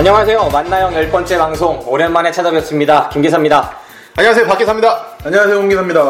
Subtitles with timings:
[0.00, 0.48] 안녕하세요.
[0.50, 3.10] 만나형 열 번째 방송 오랜만에 찾아뵙습니다.
[3.10, 3.70] 김기사입니다.
[4.16, 4.98] 안녕하세요, 박기사입니다.
[5.26, 6.00] 안녕하세요, 홍기사입니다.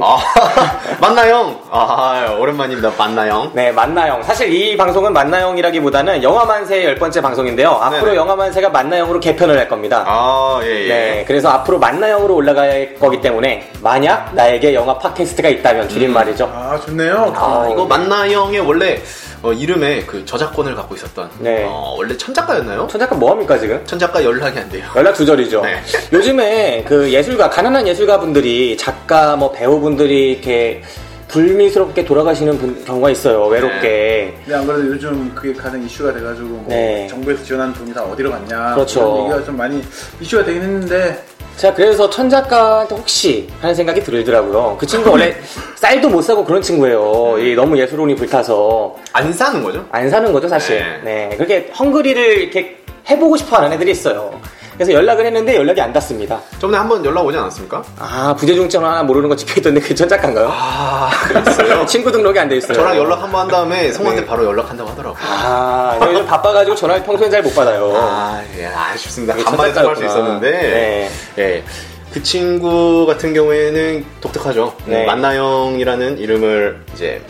[0.00, 0.18] 아,
[1.02, 1.60] 만나형.
[1.68, 3.50] 아, 오랜만입니다, 만나형.
[3.52, 4.22] 네, 만나형.
[4.22, 7.70] 사실 이 방송은 만나형이라기보다는 영화만세의 열 번째 방송인데요.
[7.70, 8.16] 앞으로 네네.
[8.16, 10.04] 영화만세가 만나형으로 개편을 할 겁니다.
[10.06, 10.88] 아, 예, 예.
[10.88, 16.48] 네, 그래서 앞으로 만나형으로 올라갈 거기 때문에 만약 나에게 영화 팟캐스트가 있다면 줄임말이죠.
[16.54, 17.32] 아, 좋네요.
[17.36, 17.88] 아, 이거 네.
[17.88, 19.02] 만나형의 원래
[19.42, 21.28] 어, 이름에 그 저작권을 갖고 있었던.
[21.40, 21.64] 네.
[21.66, 22.86] 어, 원래 천작가였나요?
[22.88, 23.80] 천작가 뭐합니까 지금?
[23.84, 24.84] 천작가 연락이 안 돼요.
[24.94, 25.62] 연락 두절이죠.
[25.62, 25.80] 네.
[26.12, 30.82] 요즘에 그 예술가, 가난한 예술가 분들이 작가, 뭐 배우분들이 이렇게
[31.26, 33.46] 불미스럽게 돌아가시는 분- 경우가 있어요.
[33.46, 34.34] 외롭게.
[34.44, 37.06] 근데 안 그래도 요즘 그게 가장 이슈가 돼가지고 뭐 네.
[37.08, 39.00] 정부에서 지원하는 돈이 다 어디로 갔냐 그렇죠.
[39.00, 39.82] 그런 얘기가 좀 많이
[40.20, 41.24] 이슈가 되긴 했는데
[41.56, 44.76] 제가 그래서 천 작가한테 혹시 하는 생각이 들더라고요.
[44.78, 45.34] 그 친구 원래
[45.76, 47.36] 쌀도 못 사고 그런 친구예요.
[47.38, 49.86] 이 너무 예술혼이 불타서 안 사는 거죠?
[49.90, 50.84] 안 사는 거죠, 사실.
[51.04, 51.30] 네.
[51.36, 52.78] 그렇게 헝그리를 이렇게
[53.08, 54.40] 해보고 싶어 하는 애들이 있어요.
[54.82, 56.40] 그래서 연락을 했는데 연락이 안 닿습니다.
[56.58, 57.84] 저번에 한 번 연락 오지 않았습니까?
[58.00, 60.48] 아, 부재중증 하나 모르는 거 찍혀있던데 그게 천 작가인가요?
[60.50, 61.86] 아, 그랬어요?
[61.86, 62.74] 친구 등록이 안 돼 있어요.
[62.74, 64.26] 저랑 연락 한 번 한 다음에 성한테 네.
[64.26, 65.18] 바로 연락한다고 하더라고요.
[65.24, 67.92] 아, 요즘 바빠가지고 전화를 평소엔 잘 못 받아요.
[67.94, 69.34] 아, 예, 아쉽습니다.
[69.36, 70.06] 간만에 통화할 수 천작가였구나.
[70.08, 70.50] 있었는데.
[70.50, 71.10] 네.
[71.38, 71.64] 예.
[72.12, 74.74] 그 친구 같은 경우에는 독특하죠.
[74.86, 75.02] 네.
[75.02, 77.22] 음, 만나영이라는 이름을 이제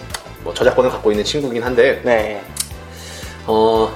[0.43, 2.43] 뭐 저작권을 갖고 있는 친구긴 한데, 네.
[3.47, 3.91] 어,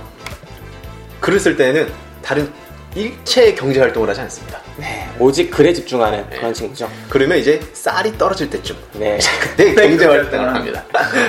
[1.20, 1.88] 글을 쓸 때는
[2.22, 2.52] 다른
[2.96, 4.58] 일체의 경제 활동을 하지 않습니다.
[4.78, 5.06] 네.
[5.18, 6.36] 오직 글에 집중하는 네.
[6.36, 6.88] 그런 친구죠.
[7.10, 9.18] 그러면 이제 쌀이 떨어질 때쯤 네.
[9.40, 10.82] 그때 경제 활동을 합니다.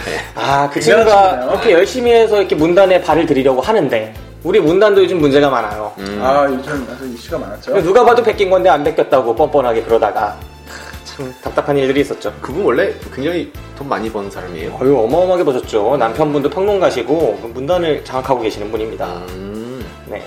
[0.06, 0.18] 네.
[0.36, 1.48] 아, 그 친구가.
[1.48, 4.14] 그렇게 열심히 해서 이렇게 문단에 발을 들이려고 하는데,
[4.44, 5.92] 우리 문단도 요즘 문제가 많아요.
[5.98, 6.20] 음.
[6.24, 7.82] 아 요즘 아주 이슈가 많았죠.
[7.82, 10.38] 누가 봐도 베낀 건데 안 베꼈다고 뻔뻔하게 그러다가
[11.04, 12.34] 참 답답한 일들이 있었죠.
[12.40, 14.78] 그분 원래 굉장히 돈 많이 버는 사람이에요.
[14.82, 15.98] 어유 어마어마하게 보셨죠.
[15.98, 19.08] 남편분도 평론가시고 그 문단을 장악하고 계시는 분입니다.
[19.32, 19.86] 음.
[20.06, 20.24] 네.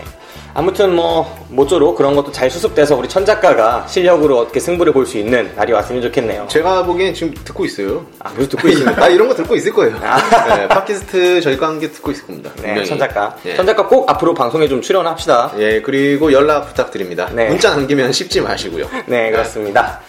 [0.55, 5.19] 아무튼 뭐 모쪼록 그런 것도 잘 수습돼서 우리 천 작가가 실력으로 어떻게 승부를 볼 수
[5.19, 6.47] 있는 날이 왔으면 좋겠네요.
[6.49, 8.05] 제가 보기엔 지금 듣고 있어요.
[8.21, 9.03] 아, 그래서 듣고 있습니다.
[9.03, 9.97] 아, 이런 거 듣고 있을 거예요.
[10.03, 10.57] 아.
[10.57, 12.51] 네, 팟캐스트 저희가 한 게 듣고 있을 겁니다.
[12.63, 12.85] 네.
[12.85, 13.35] 천 작가.
[13.47, 13.57] 예.
[13.57, 15.53] 천 작가 꼭 앞으로 방송에 좀 출연합시다.
[15.59, 17.29] 예, 그리고 연락 부탁드립니다.
[17.33, 17.49] 네.
[17.49, 18.87] 문자 남기면 씹지 마시고요.
[19.07, 20.01] 네, 그렇습니다.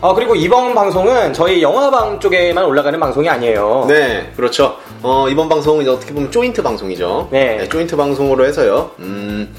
[0.00, 3.84] 어, 그리고 이번 방송은 저희 영화방 쪽에만 올라가는 방송이 아니에요.
[3.88, 4.76] 네, 그렇죠.
[5.02, 7.28] 어, 이번 방송은 이제 어떻게 보면 조인트 방송이죠.
[7.30, 7.68] 네.
[7.68, 8.90] 조인트 방송으로 해서요.
[8.98, 9.54] 음,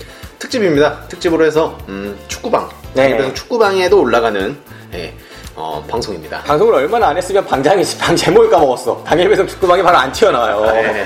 [0.51, 1.00] 특집입니다.
[1.07, 2.69] 특집으로 해서 음, 축구방.
[2.94, 3.34] 네.
[3.34, 4.57] 축구방에도 올라가는
[4.94, 5.13] 예,
[5.56, 6.41] 어, 방송입니다.
[6.44, 9.01] 방송을 얼마나 안 했으면 방장이 방 제목을 까먹었어.
[9.07, 10.73] 당일 배송 축구방에 바로 안 튀어나와요.
[10.73, 11.06] 네.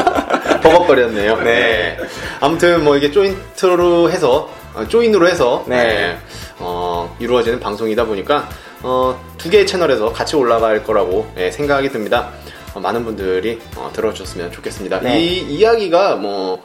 [0.62, 1.36] 버벅거렸네요.
[1.42, 1.98] 네.
[2.40, 5.76] 아무튼 뭐 이게 조인트로 해서 어, 조인으로 해서 네.
[5.76, 6.18] 네,
[6.58, 8.48] 어, 이루어지는 방송이다 보니까
[8.82, 12.30] 어, 두 개의 채널에서 같이 올라갈 거라고 예, 생각이 듭니다.
[12.72, 15.00] 어, 많은 분들이 어, 들어주셨으면 좋겠습니다.
[15.00, 15.20] 네.
[15.20, 16.64] 이 이야기가 뭐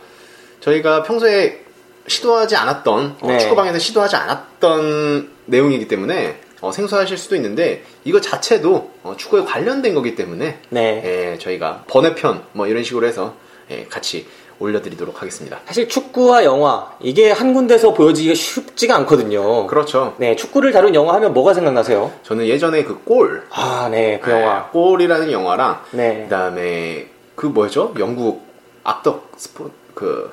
[0.61, 1.70] 저희가 평소에
[2.07, 3.37] 시도하지 않았던 어, 네.
[3.39, 10.15] 축구방에서 시도하지 않았던 내용이기 때문에 어, 생소하실 수도 있는데 이거 자체도 어, 축구에 관련된 거기
[10.15, 11.01] 때문에 네.
[11.33, 13.33] 예, 저희가 번외편 뭐 이런 식으로 해서
[13.71, 14.27] 예, 같이
[14.59, 15.59] 올려드리도록 하겠습니다.
[15.65, 19.65] 사실 축구와 영화 이게 한 군데서 보여지기가 쉽지가 않거든요.
[19.65, 20.13] 그렇죠.
[20.17, 22.11] 네, 축구를 다룬 영화 하면 뭐가 생각나세요?
[22.21, 24.69] 저는 예전에 그 골, 아, 네, 그 예, 영화.
[24.69, 26.23] 골이라는 영화랑 네.
[26.23, 27.93] 그다음에 그 뭐죠?
[27.97, 28.45] 영국
[28.83, 30.31] 악덕 스포 그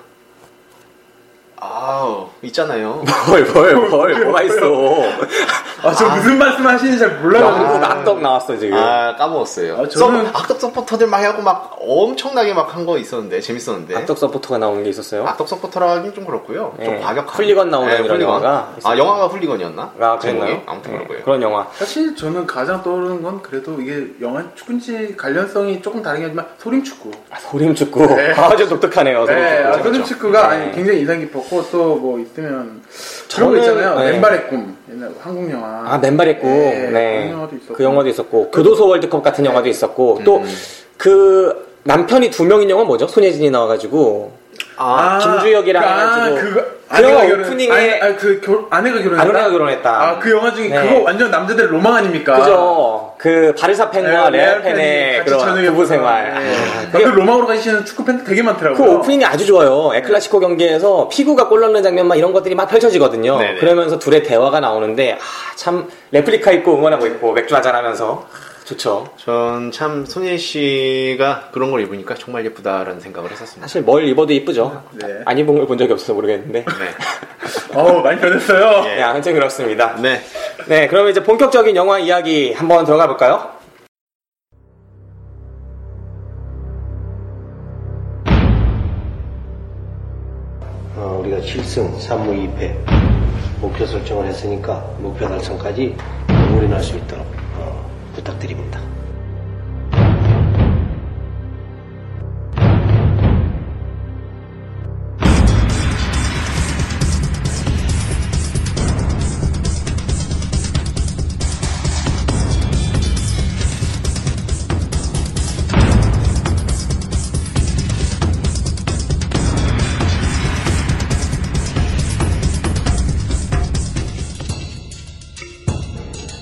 [1.61, 3.03] 아우 있잖아요.
[3.29, 4.59] 뭘, 뭘, 뭘, 뭐가 있어.
[5.83, 7.85] 아, 저 무슨 말씀 하시는지 잘 몰라가지고.
[7.85, 8.77] 악덕 나왔어, 지금.
[8.77, 9.75] 아 까먹었어요.
[9.77, 13.97] 아, 저는- 서- 악덕 서포터들 막 하고 막 엄청나게 막 한 거 있었는데 재밌었는데.
[13.97, 15.27] 악덕 서포터가 나오는 게 있었어요?
[15.27, 16.75] 악덕 서포터라 하긴 좀 그렇고요.
[16.83, 17.01] 좀 네.
[17.01, 17.29] 과격한.
[17.35, 18.21] 훌리건 나오는 이런 훌리건.
[18.21, 18.99] 영화가 아 있었죠.
[18.99, 19.93] 영화가 훌리건이었나?
[20.01, 20.19] 아?
[20.19, 20.63] 그랬나요?
[20.67, 21.23] 아무튼 네, 그런 거예요.
[21.25, 21.67] 그런 영화.
[21.75, 27.11] 사실 저는 가장 떠오르는 건 그래도 이게 영화 축구인지 관련성이 조금 다르긴 하지만 소림축구.
[27.31, 28.07] 아, 소림축구.
[28.17, 28.33] 네.
[28.33, 29.69] 아주 독특하네요, 네, 소림축구.
[29.79, 30.57] 아, 소림축구가 네.
[30.57, 32.83] 아니, 굉장히 인상 깊었고 또 뭐 있으면
[33.29, 33.99] 저는, 그런 거 있잖아요.
[33.99, 34.13] 네.
[34.13, 35.83] 맨발의 꿈 옛날 한국 영화.
[35.87, 36.51] 아, 맨발의 꿈.
[36.51, 37.31] 네, 네.
[37.31, 37.75] 영화도 있었고.
[37.75, 38.51] 그 영화도 있었고.
[38.51, 40.21] 교도소 월드컵 같은 영화도 있었고.
[40.25, 40.49] 또, 음.
[40.97, 43.07] 그, 남편이 두 명인 영화 뭐죠?
[43.07, 44.33] 손예진이 나와가지고.
[44.79, 49.23] 아, 김주혁이랑 아, 그 영화 결혼- 오프닝에 아니, 그 결, 아내가 결혼했다.
[49.23, 49.91] 아내가 결혼했다.
[49.91, 50.89] 아, 그 영화 중에 네.
[50.89, 52.39] 그거 완전 남자들의 로망 아닙니까?
[52.39, 53.13] 그죠?
[53.19, 56.33] 그, 바르사 팬과 네, 레알 팬의 그런 부부 생활.
[56.33, 56.55] 네.
[56.57, 58.83] 아, 그 로망으로 가시는 축구 팬들 되게 많더라고요.
[58.87, 59.91] 그 오프닝이 아주 좋아요.
[59.95, 63.37] 에클라시코 경기에서 피구가 골 넣는 장면 막 이런 것들이 막 펼쳐지거든요.
[63.39, 63.55] 네네.
[63.59, 65.17] 그러면서 둘의 대화가 나오는데 아,
[65.57, 69.09] 참 레플리카 입고 응원하고 있고 맥주 한잔 하면서 아, 좋죠.
[69.17, 73.67] 전 참 손예 씨가 그런 걸 입으니까 정말 예쁘다라는 생각을 했었습니다.
[73.67, 74.85] 사실 뭘 입어도 이쁘죠.
[74.93, 75.21] 네.
[75.25, 76.65] 안 입은 걸 본 적이 없어서 모르겠는데.
[76.65, 76.65] 네.
[77.75, 78.83] 어우, 많이 변했어요.
[78.85, 79.95] 네, 아무튼 그렇습니다.
[80.01, 80.21] 네.
[80.67, 83.53] 네, 그러면 이제 본격적인 영화 이야기 한번 들어가 볼까요?
[90.97, 92.75] 어, 우리가 7승 3무 2패
[93.61, 95.97] 목표 설정을 했으니까 목표 달성까지
[96.57, 97.48] 올인할 수 있도록 어,
[98.19, 98.81] 부탁드립니다.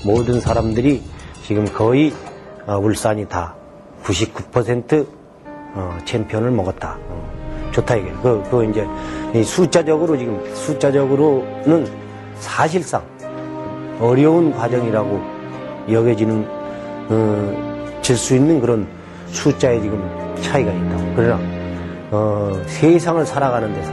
[0.04, 1.02] 모든 사람들이
[1.46, 2.12] 지금 거의
[2.66, 3.54] 어, 울산이 다
[4.02, 5.06] 99%
[5.74, 6.98] 어, 챔피언을 먹었다.
[7.08, 8.10] 어, 좋다 이게.
[8.20, 8.84] 그, 그 이제
[9.32, 11.86] 이 숫자적으로 지금 숫자적으로는
[12.40, 13.00] 사실상
[14.00, 15.20] 어려운 과정이라고
[15.88, 16.48] 여겨지는
[17.10, 18.88] 어, 질수 있는 그런
[19.28, 20.02] 숫자에 지금
[20.40, 20.96] 차이가 있다.
[21.14, 21.38] 그러나
[22.10, 23.92] 어, 세상을 살아가는 데서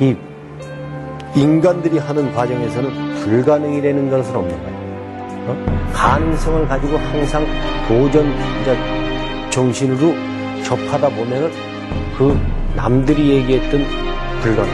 [0.00, 0.16] 이
[1.36, 4.71] 인간들이 하는 과정에서는 불가능이라는 것은 없는 거예요.
[5.46, 5.92] 어?
[5.92, 7.46] 가능성을 가지고 항상
[7.88, 8.76] 도전자
[9.50, 10.14] 정신으로
[10.64, 11.50] 접하다 보면은
[12.16, 12.38] 그
[12.74, 13.84] 남들이 얘기했던
[14.40, 14.72] 불가능,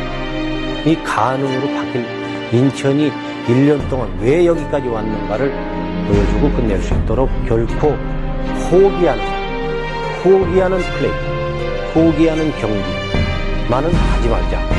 [0.85, 2.07] 이 가능으로 바뀔
[2.53, 3.11] 인천이
[3.47, 5.53] 1년 동안 왜 여기까지 왔는가를
[6.07, 7.97] 보여주고 끝낼 수 있도록 결코
[8.71, 9.23] 포기하는,
[10.23, 11.13] 포기하는 플레이,
[11.93, 14.78] 포기하는 경기만은 하지 말자.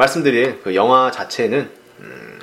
[0.00, 1.68] 말씀드릴 그 영화 자체는
[2.00, 2.38] 음,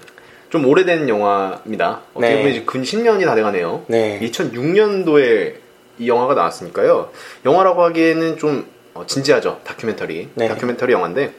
[0.50, 2.02] 좀 오래된 영화입니다.
[2.14, 2.38] 어떻게 네.
[2.38, 3.86] 보면 이제 근 10년이 다 돼가네요.
[3.88, 4.20] 네.
[4.22, 5.56] 2006년도에
[6.00, 7.10] 이 영화가 나왔으니까요.
[7.46, 9.62] 영화라고 하기에는 좀 어, 진지하죠.
[9.64, 10.30] 다큐멘터리.
[10.36, 10.48] 네.
[10.48, 11.34] 다큐멘터리 영화인데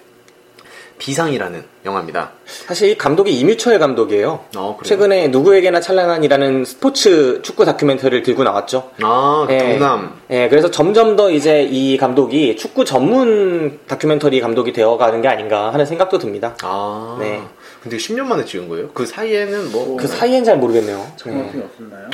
[0.98, 2.32] 비상이라는 영화입니다.
[2.44, 4.44] 사실 이 감독이 이뮤철 감독이에요.
[4.56, 4.82] 어, 그래요?
[4.82, 8.90] 최근에 누구에게나 찬란한이라는 스포츠 축구 다큐멘터리를 들고 나왔죠.
[9.02, 9.58] 아, 예.
[9.58, 10.20] 경남.
[10.30, 15.86] 예, 그래서 점점 더 이제 이 감독이 축구 전문 다큐멘터리 감독이 되어가는 게 아닌가 하는
[15.86, 16.56] 생각도 듭니다.
[16.62, 17.16] 아.
[17.20, 17.42] 네.
[17.82, 18.90] 근데 10년 만에 찍은 거예요?
[18.92, 21.06] 그 사이에는 뭐 그 사이엔 잘 모르겠네요.
[21.16, 22.10] 정확히 없었나요?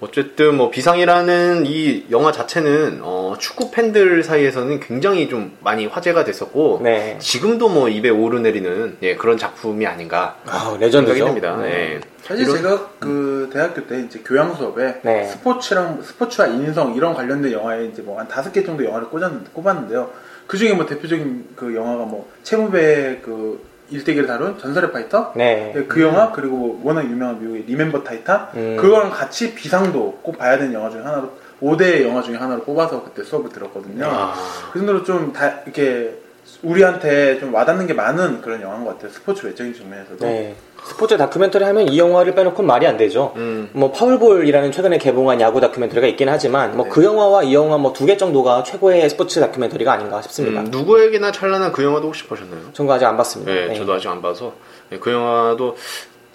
[0.00, 6.80] 어쨌든 뭐 비상이라는 이 영화 자체는 어, 축구 팬들 사이에서는 굉장히 좀 많이 화제가 됐었고
[6.82, 7.18] 네.
[7.20, 11.24] 지금도 뭐 입에 오르내리는 예, 그런 작품이 아닌가 아, 레전드죠.
[11.26, 11.56] 됩니다.
[11.58, 11.96] 네.
[11.96, 12.00] 예.
[12.22, 15.24] 사실 이런- 제가 그 대학교 때 이제 교양 수업에 네.
[15.26, 20.10] 스포츠랑 스포츠와 인성 이런 관련된 영화에 이제 뭐 한 다섯 개 정도 영화를 꽂았는데 꼽았는데요.
[20.46, 25.72] 그 중에 뭐 대표적인 그 영화가 뭐 최무배 그 일대기를 다룬 전설의 파이터 네.
[25.74, 28.76] 네, 그 영화 그리고 워낙 유명한 미국의 Remember Titan 음.
[28.80, 31.30] 그거랑 같이 비상도 꼭 봐야 되는 영화 중에 하나로
[31.60, 34.06] 5대 영화 중에 하나로 꼽아서 그때 수업을 들었거든요.
[34.06, 34.34] 아.
[34.72, 36.18] 그 정도로 좀 다 이렇게
[36.62, 39.10] 우리한테 좀 와닿는 게 많은 그런 영화인 것 같아요.
[39.12, 40.24] 스포츠 외적인 측면에서도.
[40.24, 40.54] 네.
[40.82, 43.32] 스포츠 다큐멘터리 하면 이 영화를 빼놓고는 말이 안 되죠.
[43.36, 43.68] 음.
[43.72, 48.16] 뭐 파울볼이라는 최근에 개봉한 야구 다큐멘터리가 있긴 하지만 뭐그 영화와 이 영화 뭐 두 개
[48.16, 50.60] 정도가 최고의 스포츠 다큐멘터리가 아닌가 싶습니다.
[50.62, 52.60] 음, 누구에게나 찬란한 그 영화도 혹시 보셨나요?
[52.72, 53.52] 전 아직 안 봤습니다.
[53.52, 53.74] 네, 네.
[53.74, 54.54] 저도 아직 안 봐서
[54.92, 55.76] 예, 그 영화도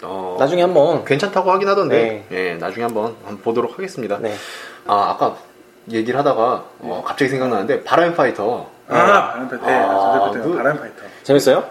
[0.02, 4.18] 어, 나중에 한번 괜찮다고 하긴 하던데 예, 나중에 한번, 한번 보도록 하겠습니다.
[4.20, 4.32] 네.
[4.86, 5.36] 아 아까
[5.90, 9.66] 얘기를 하다가 어, 갑자기 생각나는데 바람 파이터 아, 바람 파이터.
[9.66, 10.48] 네, 아, 전설의 파이터.
[10.48, 11.02] 그- 바람 파이터.
[11.24, 11.70] 재밌어요?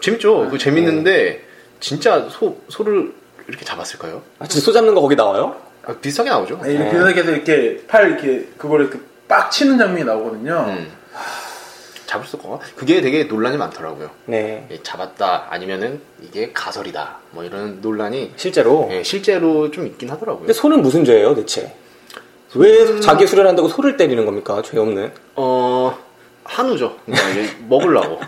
[0.00, 0.48] 재밌죠?
[0.50, 1.44] 그 재밌는데
[1.80, 3.12] 진짜 소 소를
[3.48, 4.22] 이렇게 잡았을까요?
[4.38, 5.56] 아, 진짜 소 잡는 거 거기 나와요?
[5.84, 6.60] 아, 비슷하게 나오죠.
[6.62, 6.90] 네, 이렇게 네.
[6.90, 8.98] 비슷하게 해서 이렇게 팔 이렇게 그걸 이렇게
[9.28, 10.64] 빡 치는 장면이 나오거든요.
[10.68, 10.92] 음.
[12.06, 14.10] 잡을 수 없고 그게 되게 논란이 많더라고요.
[14.26, 14.66] 네.
[14.70, 18.88] 예, 잡았다 아니면은 이게 가설이다 뭐 이런 논란이 실제로.
[18.90, 20.40] 예, 실제로 좀 있긴 하더라고요.
[20.40, 21.72] 근데 소는 무슨 죄예요, 대체?
[22.56, 24.60] 왜 자기 수련한다고 소를 때리는 겁니까?
[24.64, 25.12] 죄 없는.
[25.36, 25.96] 어
[26.50, 26.96] 한우죠.
[27.06, 28.20] 그러니까 먹으려고?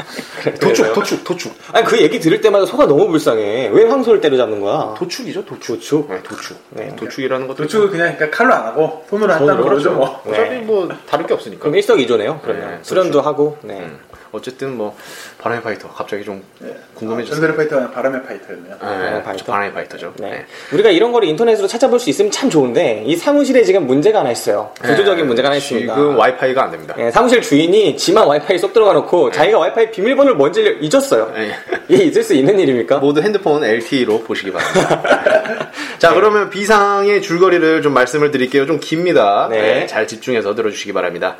[0.60, 3.68] 도축 도축 도축 아니 그 얘기 들을 때마다 소가 너무 불쌍해.
[3.68, 4.94] 왜 황소를 때려잡는 거야?
[4.96, 5.78] 도축이죠 도축.
[5.78, 6.10] 도축?
[6.10, 6.56] 네, 도축.
[6.70, 6.96] 네.
[6.96, 9.68] 도축이라는 것도 도축을 그냥 그러니까 칼로 안 하고 손으로 한다는 거죠.
[9.68, 9.90] 그렇죠.
[9.92, 10.22] 뭐.
[10.24, 10.32] 네.
[10.32, 11.60] 어차피 뭐 다를 게 없으니까.
[11.60, 12.40] 그럼 일석이조네요.
[12.42, 13.58] 그러면 네, 수련도 하고.
[13.62, 13.80] 네.
[13.80, 13.98] 음.
[14.36, 14.96] 어쨌든 뭐
[15.38, 16.74] 바람의 파이터 갑자기 좀 네.
[16.94, 17.34] 궁금해졌어요.
[17.34, 18.72] 전설의 파이터가 아니라 바람의 파이터였네요.
[18.74, 19.44] 네, 바람의 파이터.
[19.44, 20.14] 바람의 파이터죠.
[20.18, 20.30] 네.
[20.30, 20.46] 네.
[20.72, 24.70] 우리가 이런 거를 인터넷으로 찾아볼 수 있으면 참 좋은데 이 사무실에 지금 문제가 하나 있어요.
[24.80, 25.94] 구조적인 네, 문제가 하나 있습니다.
[25.94, 26.94] 지금 와이파이가 안 됩니다.
[26.98, 31.32] 예, 사무실 주인이 지만 와이파이 쏙 들어가 놓고 자기가 와이파이 비밀번호를 뭔지 잊었어요.
[31.34, 31.52] 네.
[31.88, 32.98] 이게 있을 수 있는 일입니까?
[32.98, 35.70] 모두 핸드폰 LTE로 보시기 바랍니다.
[35.98, 38.66] 자, 그러면 비상의 줄거리를 좀 말씀을 드릴게요.
[38.66, 39.48] 좀 깁니다.
[39.50, 39.60] 네.
[39.60, 41.36] 네, 잘 집중해서 들어주시기 바랍니다.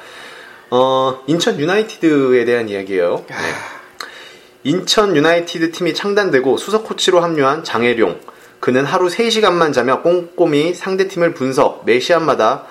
[0.70, 3.24] 어, 인천 유나이티드에 대한 이야기예요.
[3.28, 3.34] 네.
[4.64, 8.18] 인천 유나이티드 팀이 창단되고 수석 코치로 합류한 장혜룡.
[8.58, 12.64] 그는 하루 3시간만 자며 꼼꼼히 상대팀을 분석, 매 시합마다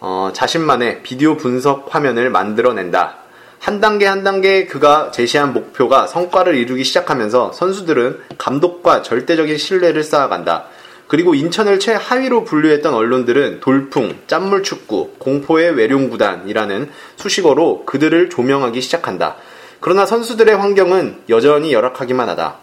[0.00, 3.18] 어, 자신만의 비디오 분석 화면을 만들어낸다.
[3.60, 10.66] 한 단계 한 단계 그가 제시한 목표가 성과를 이루기 시작하면서 선수들은 감독과 절대적인 신뢰를 쌓아간다.
[11.08, 19.36] 그리고 인천을 최하위로 분류했던 언론들은 돌풍, 짠물축구, 공포의 외룡구단이라는 수식어로 그들을 조명하기 시작한다.
[19.80, 22.56] 그러나 선수들의 환경은 여전히 열악하기만 하다.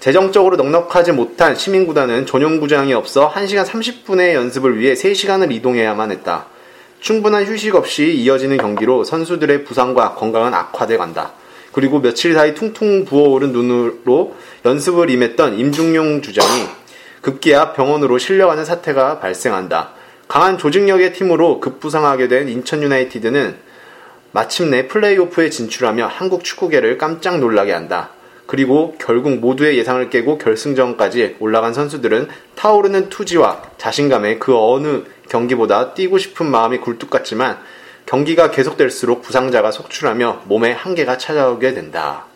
[0.00, 6.46] 재정적으로 넉넉하지 못한 시민구단은 전용구장이 없어 1시간 30분의 연습을 위해 3시간을 이동해야만 했다.
[7.00, 11.32] 충분한 휴식 없이 이어지는 경기로 선수들의 부상과 건강은 악화돼 간다.
[11.72, 16.81] 그리고 며칠 사이 퉁퉁 부어오른 눈으로 연습을 임했던 임중용 주장이
[17.22, 19.92] 급기야 병원으로 실려가는 사태가 발생한다.
[20.28, 23.56] 강한 조직력의 팀으로 급부상하게 된 인천 유나이티드는
[24.32, 28.10] 마침내 플레이오프에 진출하며 한국 축구계를 깜짝 놀라게 한다.
[28.46, 36.18] 그리고 결국 모두의 예상을 깨고 결승전까지 올라간 선수들은 타오르는 투지와 자신감에 그 어느 경기보다 뛰고
[36.18, 37.58] 싶은 마음이 굴뚝 같지만
[38.04, 42.26] 경기가 계속될수록 부상자가 속출하며 몸에 한계가 찾아오게 된다.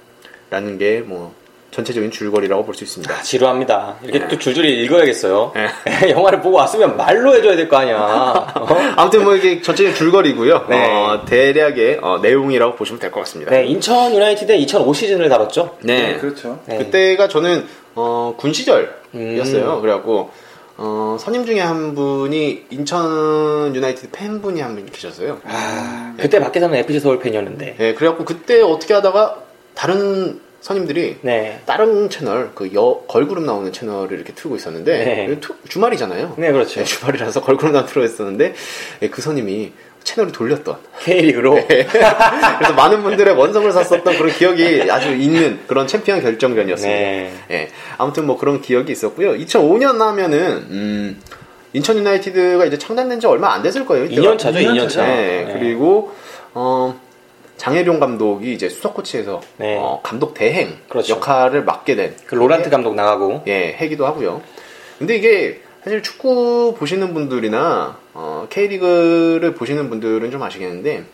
[0.48, 1.34] 라는 게 뭐
[1.76, 3.12] 전체적인 줄거리라고 볼 수 있습니다.
[3.14, 3.96] 아, 지루합니다.
[4.02, 5.52] 이렇게 또 줄줄이 읽어야겠어요.
[5.54, 5.68] 네.
[6.10, 7.96] 영화를 보고 왔으면 말로 해줘야 될 거 아니야.
[7.98, 8.66] 어?
[8.96, 10.66] 아무튼 뭐 이게 전체적인 줄거리고요.
[10.70, 10.84] 네.
[10.90, 13.50] 어, 대략의 어, 내용이라고 보시면 될 것 같습니다.
[13.50, 15.76] 네, 인천 유나이티드 2005 시즌을 다뤘죠.
[15.82, 16.12] 네.
[16.12, 16.58] 네, 그렇죠.
[16.66, 16.78] 네.
[16.78, 19.74] 그때가 저는 어, 군 시절이었어요.
[19.76, 19.80] 음.
[19.82, 20.30] 그래갖고
[20.78, 25.40] 어, 선임 중에 한 분이 인천 유나이티드 팬분이 한 분 계셨어요.
[25.44, 27.76] 아, 그때 밖에서는 FC 서울 팬이었는데.
[27.78, 29.36] 네, 그래갖고 그때 어떻게 하다가
[29.74, 30.40] 다른
[30.70, 31.60] 선임들이 네.
[31.64, 35.40] 다른 채널 그 여, 걸그룹 나오는 채널을 이렇게 틀고 있었는데 네.
[35.40, 36.34] 투- 주말이잖아요.
[36.38, 36.80] 네, 그렇죠.
[36.80, 38.52] 네, 주말이라서 걸그룹 나 틀어 있었는데
[38.98, 39.70] 네, 그 선임이
[40.02, 41.54] 채널을 돌렸던 K리그로.
[41.54, 41.86] 네.
[41.86, 46.98] 그래서 많은 분들의 원성을 샀었던 그런 기억이 아주 있는 그런 챔피언 결정전이었습니다.
[47.00, 47.32] 네.
[47.52, 47.68] 예.
[47.96, 49.34] 아무튼 뭐 그런 기억이 있었고요.
[49.34, 51.22] 2005년 하면은 음,
[51.74, 54.06] 인천 유나이티드가 이제 창단된 지 얼마 안 됐을 거예요.
[54.06, 54.32] 이때가.
[54.34, 55.06] 2년 차죠, 2년 차.
[55.06, 55.48] 네.
[55.52, 56.12] 그리고
[56.54, 57.00] 어,
[57.56, 59.76] 장혜룡 감독이 이제 수석 코치에서 네.
[59.78, 61.14] 어, 감독 대행 그렇죠.
[61.14, 63.42] 역할을 맡게 된 그 로란트 감독 나가고.
[63.46, 64.42] 예, 해기도 하고요.
[64.98, 71.04] 근데 이게 사실 축구 보시는 분들이나 어, K리그를 보시는 분들은 좀 아시겠는데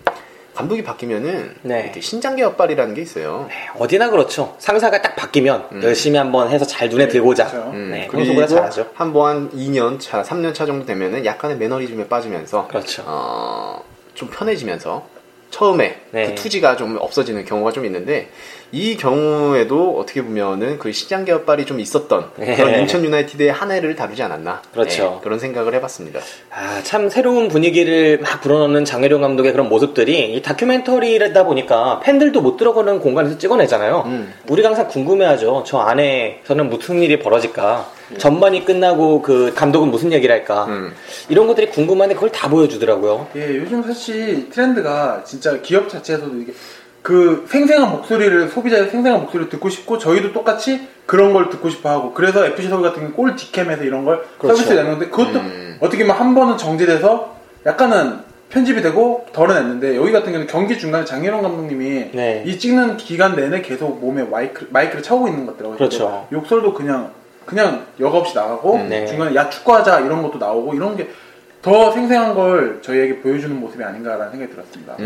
[0.55, 1.83] 감독이 바뀌면은 네.
[1.85, 3.49] 이렇게 신장계 엇발이라는 게 있어요.
[3.79, 4.55] 어디나 그렇죠.
[4.59, 7.47] 상사가 딱 바뀌면 열심히 한번 해서 잘 눈에 들고자.
[7.51, 7.71] 그렇죠.
[7.71, 8.91] 음, 네, 그리고 잘하죠.
[8.95, 13.03] 한번 2년 차, 3년 차 정도 되면은 약간의 매너리즘에 빠지면서 그렇죠.
[13.07, 13.83] 어,
[14.15, 15.07] 좀 편해지면서
[15.53, 16.27] 처음에 네.
[16.27, 18.29] 그 투지가 좀 없어지는 경우가 좀 있는데
[18.75, 22.57] 이 경우에도 어떻게 보면은 그 시장 개혁발이 좀 있었던 네.
[22.57, 25.03] 그런 인천 유나이티드의 한 해를 다루지 않았나 그렇죠.
[25.03, 26.21] 네, 그런 생각을 해봤습니다.
[26.51, 32.57] 아, 참 새로운 분위기를 막 불어넣는 장혜룡 감독의 그런 모습들이 이 다큐멘터리다 보니까 팬들도 못
[32.57, 34.05] 들어가는 공간에서 찍어내잖아요.
[34.07, 34.33] 음.
[34.49, 35.65] 우리가 항상 궁금해하죠.
[35.67, 37.91] 저 안에서는 무슨 일이 벌어질까?
[38.19, 40.65] 전반이 끝나고 그 감독은 무슨 얘기를 할까?
[40.67, 40.95] 음.
[41.29, 43.29] 이런 것들이 궁금한데 그걸 다 보여주더라고요.
[43.37, 46.53] 예, 요즘 사실 트렌드가 진짜 기업 자체에서도 이게
[47.03, 52.15] 그 생생한 목소리를 소비자의 생생한 목소리를 듣고 싶고 저희도 똑같이 그런 걸 듣고 싶어 하고
[52.15, 54.57] 그래서 FC 서울 같은 경우 골 디캠에서 이런 걸 그렇죠.
[54.57, 55.77] 서비스 내는데 그것도 음.
[55.81, 61.43] 어떻게 보면 한 번은 정제돼서 약간은 편집이 되고 덜어냈는데 여기 같은 경우는 경기 중간에 장혜롱
[61.43, 62.45] 감독님이 네.
[62.47, 65.79] 이 찍는 기간 내내 계속 몸에 마이크, 마이크를 차고 있는 것 같더라고요.
[65.79, 66.29] 그렇죠.
[66.31, 67.11] 욕설도 그냥
[67.47, 69.07] 그냥 여과 없이 나가고 음, 네.
[69.07, 71.09] 중간에 야 축구하자 이런 것도 나오고 이런 게
[71.63, 74.97] 더 생생한 걸 저희에게 보여주는 모습이 아닌가라는 생각이 들었습니다.
[74.99, 75.05] 음.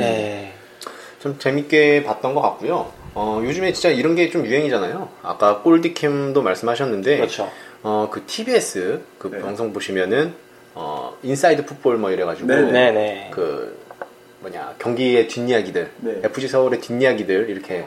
[1.26, 1.32] 네.
[1.32, 2.90] 좀 재밌게 봤던 것 같고요.
[3.14, 5.08] 어, 요즘에 진짜 이런 게 좀 유행이잖아요.
[5.22, 7.50] 아까 골디캠도 말씀하셨는데, 그렇죠.
[7.82, 9.40] 어, 그 TBS 그 네.
[9.40, 10.34] 방송 보시면은
[10.74, 13.30] 어, Inside Football 뭐 이래가지고 네, 네네.
[13.32, 13.78] 그
[14.40, 16.20] 뭐냐 경기의 뒷이야기들, 네.
[16.24, 17.86] FC 서울의 뒷이야기들 이렇게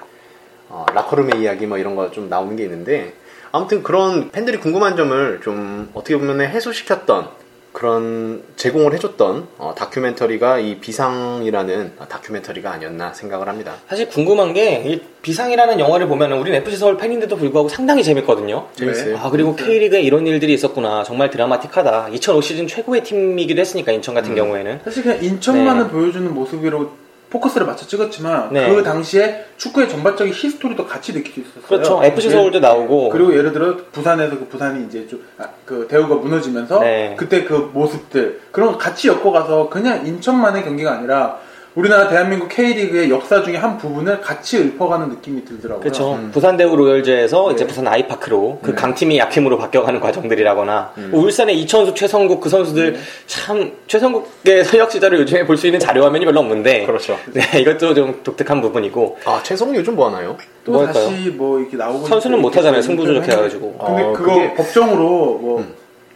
[0.69, 3.13] 어, 라커룸의 이야기 뭐 이런 거 좀 나오는 게 있는데
[3.51, 7.29] 아무튼 그런 팬들이 궁금한 점을 좀 어떻게 보면 해소시켰던
[7.71, 13.73] 그런 제공을 해줬던 어, 다큐멘터리가 이 비상이라는 다큐멘터리가 아니었나 생각을 합니다.
[13.87, 18.67] 사실 궁금한 게, 이 비상이라는 영화를 보면 우리는 FC 서울 팬인데도 불구하고 상당히 재밌거든요.
[18.75, 19.17] 재밌어요.
[19.17, 21.03] 아, 그리고 K리그에 이런 일들이 있었구나.
[21.03, 22.09] 정말 드라마틱하다.
[22.09, 24.79] 2005 시즌 최고의 팀이기도 했으니까, 인천 같은 경우에는.
[24.83, 25.89] 사실 그냥 인천만을 네.
[25.89, 26.91] 보여주는 모습으로
[27.29, 28.73] 포커스를 맞춰 찍었지만 네.
[28.73, 31.63] 그 당시에 축구의 전반적인 history도 같이 느낄 수 있었어요.
[31.67, 32.03] 그렇죠.
[32.03, 32.31] FC 예.
[32.31, 33.09] 서울도 나오고.
[33.09, 37.15] 그리고 예를 들어 부산에서 그 부산이 이제 좀그 대우가 무너지면서 네.
[37.17, 41.39] 그때 그 모습들 그런 거 같이 엮어가서 그냥 인천만의 경기가 아니라
[41.79, 45.79] 우리나라 대한민국 K리그의 역사 중에 한 부분을 같이 읊어가는 느낌이 들더라고요.
[45.81, 46.19] 그렇죠.
[46.33, 47.67] 부산 대우 로열즈에서 이제 네.
[47.69, 54.65] 부산 아이파크로 그 강팀이 약팀으로 바뀌어가는 과정들이라거나 뭐 울산의 이천수, 최성국 그 선수들 참 최성국의
[54.65, 57.17] 서역 시절을 요즘에 볼 수 있는 자료 화면이 별로 없는데 그렇죠.
[57.33, 60.35] 네 이것도 좀 독특한 부분이고 아 최성훈 요즘 뭐 하나요?
[60.65, 61.05] 또뭐 할까요?
[61.09, 62.79] 다시 뭐 이렇게 나오고 선수는 못 하잖아요.
[62.79, 63.77] 이렇게 승부 했는데 조작 해가지고.
[63.77, 65.05] 근데 어, 그거 그게- 법정으로
[65.41, 65.65] 뭐,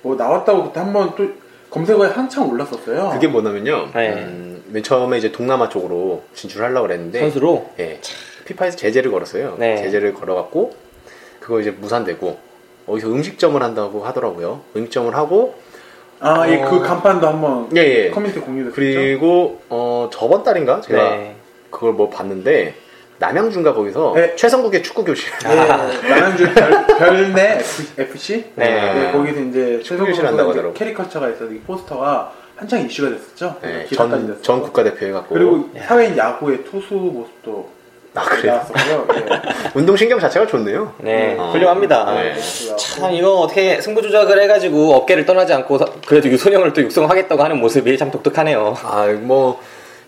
[0.01, 1.27] 뭐 나왔다고 그때 한번 또
[1.73, 3.09] 검색어에 한창 올랐었어요.
[3.13, 3.89] 그게 뭐냐면요.
[3.95, 4.13] 네.
[4.13, 7.99] 음, 맨 처음에 이제 동남아 쪽으로 진출하려고 그랬는데 선수로 예.
[8.45, 9.55] 피파에서 제재를 걸었어요.
[9.57, 9.77] 네.
[9.77, 10.75] 제재를 걸어갖고
[11.39, 12.37] 그거 이제 무산되고
[12.85, 14.61] 어디서 음식점을 한다고 하더라고요.
[14.75, 15.55] 음식점을 하고
[16.19, 16.69] 아, 예, 어.
[16.69, 18.09] 그 간판도 한번 예, 예.
[18.11, 18.75] 커뮤니티 공유됐었죠.
[18.75, 21.35] 그리고 어 저번 달인가 제가 네.
[21.71, 22.75] 그걸 뭐 봤는데
[23.19, 24.35] 남양주인가 거기서 네.
[24.35, 27.59] 최성국의 축구 교실 네, 남양주 별, 별내
[27.97, 28.93] FC 네.
[28.93, 30.73] 네, 거기서 이제 축구 교실 한다고 하더라고.
[30.73, 33.55] 캐리커처가 있어서 이 포스터가 한창 이슈가 됐었죠.
[33.61, 34.37] 네, 전.
[34.41, 37.69] 전 국가대표 해갖고 그리고 사회인 야구의 투수 모습도
[38.15, 38.61] 아, 그래요?
[38.75, 39.07] 나왔었고요.
[39.25, 39.41] 네.
[39.73, 40.93] 운동신경 자체가 좋네요.
[40.99, 41.49] 네 어.
[41.51, 42.13] 훌륭합니다.
[42.13, 42.35] 네.
[42.77, 47.59] 참 이거 어떻게 승부 조작을 해가지고 어깨를 떠나지 않고 서- 그래도 유소년을 또 육성하겠다고 하는
[47.59, 48.75] 모습이 참 독특하네요.
[48.83, 49.59] 아, 뭐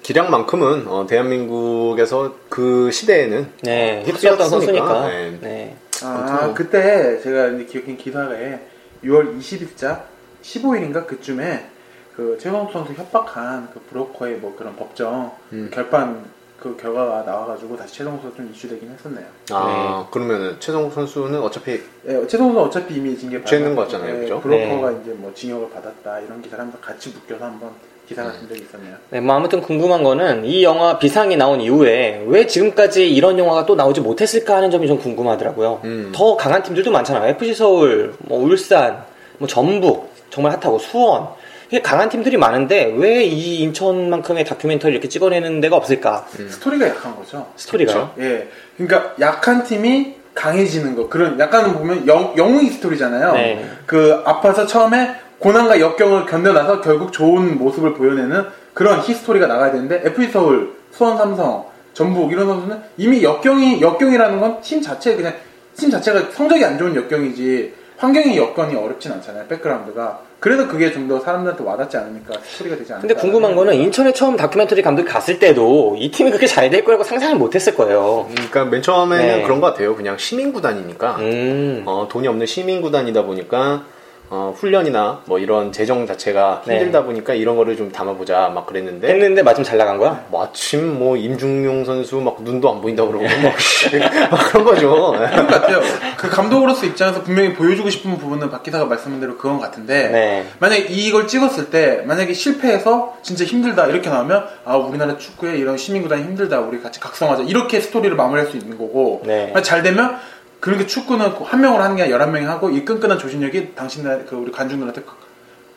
[0.06, 4.50] 기량만큼은 어, 대한민국에서 그 시대에는 네, 어, 휩쓸었던.
[4.50, 5.08] 선수니까.
[5.08, 5.38] 네.
[5.42, 5.78] 네.
[6.04, 6.54] 아, 뭐.
[6.54, 8.60] 그때 제가 이제 기억한 기사에
[9.04, 10.04] 6월 20일자
[10.44, 11.72] 15일인가 그쯤에
[12.16, 15.72] 그 최성욱 선수 협박한 그 브로커의 뭐 그런 법정 음.
[15.74, 16.24] 결판
[16.60, 19.26] 그 결과가 나와가지고 다시 최성욱 선수 좀 이슈되긴 했었네요.
[19.54, 24.20] 아 그러면은 최성국 선수는 어차피 예, 최성욱 선수 어차피 이미 징계 죄는 받았고, 거잖아요, 예,
[24.22, 24.40] 그죠?
[24.40, 27.72] 브로커가 이제 뭐 징역을 받았다 이런 기사를 하면서 같이 묶여서 한번
[28.08, 28.34] 기사가 음.
[28.40, 28.96] 쓴 적이 있었네요.
[29.10, 33.76] 네, 뭐 아무튼 궁금한 거는 이 영화 비상이 나온 이후에 왜 지금까지 이런 영화가 또
[33.76, 35.82] 나오지 못했을까 하는 점이 좀 궁금하더라고요.
[35.84, 36.12] 음.
[36.14, 37.30] 더 강한 팀들도 많잖아요.
[37.32, 39.04] FC 서울, 뭐 울산,
[39.40, 41.28] 뭐 전북, 정말 핫하고 수원.
[41.70, 46.28] 이게 강한 팀들이 많은데 왜 이 인천만큼의 다큐멘터리 이렇게 찍어내는 데가 없을까?
[46.50, 47.48] 스토리가 약한 거죠.
[47.56, 48.12] 스토리가요?
[48.20, 53.32] 예, 그러니까 약한 팀이 강해지는 거 그런 약간 보면 영, 영웅 스토리잖아요.
[53.34, 53.66] 네.
[53.88, 60.32] 그 아파서 처음에 고난과 역경을 견뎌나서 결국 좋은 모습을 보여내는 그런 history가 나가야 되는데 FC
[60.32, 65.34] 서울, 수원 삼성, 전북 이런 선수는 이미 역경이 역경이라는 건 팀 자체 그냥
[65.78, 69.46] 팀 자체가 성적이 안 좋은 역경이지 환경이 역경이 어렵진 않잖아요.
[69.48, 73.08] 백그라운드가 그래서 그게 좀 더 사람들한테 와닿지 않으니까 스토리가 되지 않을까.
[73.08, 77.04] 근데 궁금한 거는 인천에 처음 다큐멘터리 감독이 갔을 때도 이 팀이 그렇게 잘 될 거라고
[77.04, 78.28] 상상을 못 했을 거예요.
[78.32, 79.44] 그러니까 맨 처음에는 네.
[79.44, 79.96] 그런 것 같아요.
[79.96, 81.84] 그냥 시민 구단이니까 음.
[81.86, 83.86] 어, 돈이 없는 시민 구단이다 보니까
[84.30, 86.78] 어, 훈련이나 뭐 이런 재정 자체가 네.
[86.78, 90.26] 힘들다 보니까 이런 거를 좀 담아보자 막 그랬는데 했는데 마침 잘 나간 거야?
[90.32, 93.32] 마침 뭐 임중용 선수 막 눈도 안 보인다 그러고 막,
[94.32, 95.12] 막 그런 거죠.
[95.12, 95.82] 그런 것 같아요.
[96.18, 100.46] 그 감독으로서 입장에서 분명히 보여주고 싶은 부분은 박 기사가 말씀한 대로 그건 같은데 네.
[100.60, 106.24] 만약에 이걸 찍었을 때 만약에 실패해서 진짜 힘들다 이렇게 나오면 아 우리나라 축구에 이런 시민구단이
[106.24, 109.54] 힘들다 우리 같이 각성하자 이렇게 스토리를 마무리할 수 있는 거고 네.
[109.62, 110.18] 잘 되면
[110.66, 114.52] 그렇게 축구는 한 명으로 하는 게 아니라 11명이 하고 이 끈끈한 조직력이 당신들 그 우리
[114.52, 115.04] 관중들한테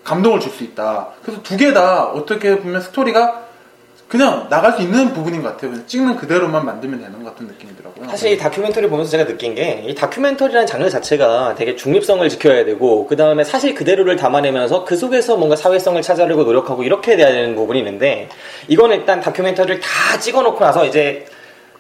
[0.03, 1.09] 감동을 줄 수 있다.
[1.23, 3.43] 그래서 두 개 다 어떻게 보면 스토리가
[4.09, 5.73] 그냥 나갈 수 있는 부분인 것 같아요.
[5.73, 8.09] 그냥 찍는 그대로만 만들면 되는 것 같은 느낌이더라고요.
[8.09, 13.07] 사실 이 다큐멘터리 보면서 제가 느낀 게 이 다큐멘터리라는 장르 자체가 되게 중립성을 지켜야 되고
[13.07, 17.79] 그 다음에 사실 그대로를 담아내면서 그 속에서 뭔가 사회성을 찾아내고 노력하고 이렇게 돼야 되는 부분이
[17.81, 18.31] 있는데
[18.69, 21.27] 이건 일단 다큐멘터리를 다 찍어놓고 나서 이제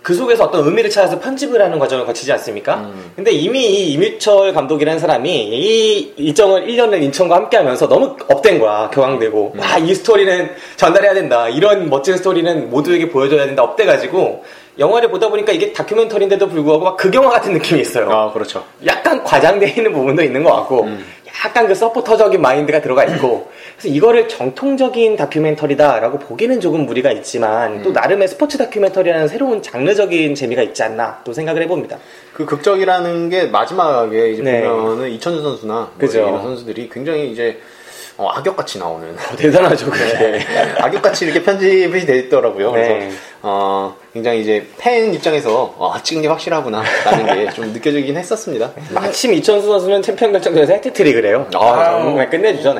[0.09, 2.91] 그 속에서 어떤 의미를 찾아서 편집을 하는 과정을 거치지 않습니까?
[3.15, 8.89] 근데 이미 이 임유철 감독이라는 사람이 이 일정을 1년을 인천과 함께 하면서 너무 up된 거야.
[8.89, 9.57] 격앙되고.
[9.61, 11.47] 아, 이 스토리는 전달해야 된다.
[11.51, 13.63] 이런 멋진 스토리는 모두에게 보여줘야 된다.
[13.63, 14.45] up돼가지고
[14.79, 18.09] 영화를 보다 보니까 이게 다큐멘터리인데도 불구하고 막 극영화 같은 느낌이 있어요.
[18.11, 18.65] 아 그렇죠.
[18.87, 21.05] 약간 과장되어 있는 부분도 있는 것 같고, 음.
[21.45, 27.83] 약간 그 서포터적인 마인드가 들어가 있고, 그래서 이거를 정통적인 다큐멘터리다라고 보기는 조금 무리가 있지만, 음.
[27.83, 31.99] 또 나름의 스포츠 다큐멘터리라는 새로운 장르적인 재미가 있지 않나 또 생각을 해봅니다.
[32.33, 34.69] 그 극적이라는 게 마지막에 이제 네.
[34.69, 36.21] 보면은 이천주 선수나 뭐 그죠.
[36.21, 37.59] 이런 선수들이 굉장히 이제
[38.19, 40.05] 어, 악역같이 나오는 어, 대단하죠, 그게.
[40.19, 40.47] 네.
[40.83, 42.73] 악역같이 이렇게 편집이 돼 있더라고요.
[42.73, 42.89] 네.
[42.99, 48.73] 그래서 어, 굉장히 이제 팬 입장에서 어, 찍은 게 확실하구나 라는 게 좀 느껴지긴 했었습니다.
[48.93, 51.47] 마침 이천수 선수는 챔피언 결정전에서 해트트릭을 해요.
[51.55, 52.29] 아, 정말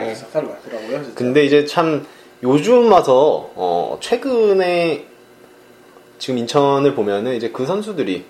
[0.09, 0.15] 네.
[0.15, 1.03] 삭사를 맞더라고요.
[1.05, 1.15] 진짜.
[1.15, 2.05] 근데 이제 참
[2.43, 5.05] 요즘 와서 어, 최근에
[6.19, 8.25] 지금 인천을 보면은 이제 그 선수들이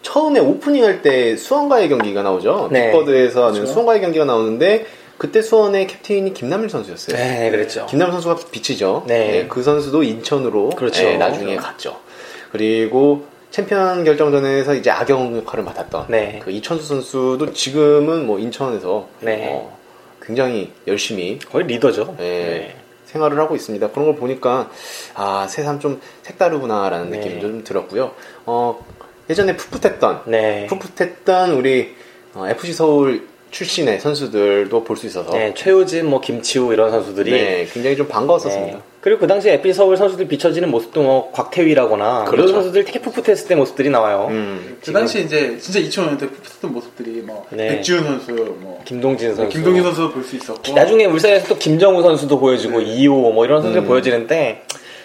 [0.00, 2.68] 처음에 오프닝 할 때 수원과의 경기가 나오죠.
[2.72, 2.90] 네.
[2.90, 3.72] 빅버드에서 하는 그렇죠.
[3.72, 4.86] 수원과의 경기가 나오는데
[5.18, 7.16] 그때 수원의 캡틴이 김남일 선수였어요.
[7.16, 7.86] 네, 그랬죠.
[7.86, 9.04] 김남일 선수가 비치죠.
[9.06, 9.46] 네.
[9.48, 11.04] 그 선수도 인천으로 그렇죠.
[11.04, 12.00] 예, 나중에 갔죠.
[12.50, 16.40] 그리고 챔피언 결정전에서 이제 악역 역할을 맡았던 네.
[16.42, 19.48] 그 이천수 선수도 지금은 뭐 인천에서 네.
[19.48, 19.78] 어,
[20.20, 22.16] 굉장히 열심히 거의 리더죠.
[22.18, 22.76] 예, 네.
[23.06, 23.90] 생활을 하고 있습니다.
[23.90, 24.70] 그런 걸 보니까
[25.14, 27.18] 아 새삼 좀 색다르구나라는 네.
[27.18, 28.12] 느낌도 좀 들었고요.
[28.46, 28.84] 어,
[29.30, 30.66] 예전에 풋풋했던 네.
[30.68, 31.94] 풋풋했던 우리
[32.34, 37.68] 어, FC 서울 출신의 선수들도 볼 수 있어서 네, 최우진, 뭐 김치우 이런 선수들이 네,
[37.72, 38.76] 굉장히 좀 반가웠었습니다.
[38.78, 38.82] 네.
[39.00, 42.46] 그리고 그 당시에 에피 서울 선수들 비춰지는 모습도 뭐 곽태위라거나 그렇죠.
[42.48, 44.26] 그런 선수들 되게 풋풋했을 때 모습들이 나와요.
[44.30, 47.68] 음, 그 당시 이제 진짜 2005년 때 풋풋했던 모습들이 뭐 네.
[47.68, 52.38] 백지훈 선수, 뭐 김동진 선수, 김동희 선수 볼 수 있었고 나중에 울산에서 또 김정우 선수도
[52.40, 52.86] 보여지고 네.
[52.86, 53.86] 이호 뭐 이런 선수들 음.
[53.86, 54.62] 보여지는데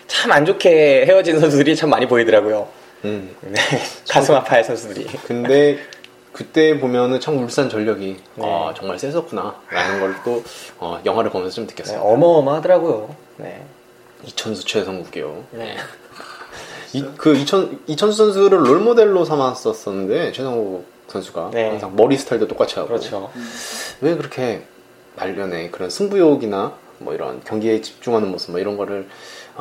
[0.08, 2.68] 참 안 좋게 헤어진 선수들이 참 많이 보이더라고요.
[3.06, 3.30] 음.
[3.42, 3.54] 네.
[4.10, 5.06] 가슴 아파할 선수들이.
[5.28, 5.78] 근데
[6.32, 8.44] 그때 보면은 참 울산 전력이 네.
[8.46, 10.44] 어, 정말 셌었구나라는 걸 또
[10.78, 12.02] 어, 영화를 보면서 좀 네, 느꼈어요.
[12.02, 13.16] 어마어마하더라고요.
[13.38, 13.66] 네.
[14.26, 15.44] 이천수 최성국이요.
[15.52, 15.76] 네.
[16.94, 21.70] 이, 그 이천 이천수 선수를 롤 모델로 삼았었었는데 최성국 선수가 네.
[21.70, 23.32] 항상 머리 스타일도 똑같이 하고 그렇죠.
[24.02, 24.64] 왜 그렇게
[25.16, 29.08] 말년에 그런 승부욕이나 뭐 이런 경기에 집중하는 모습 뭐 이런 거를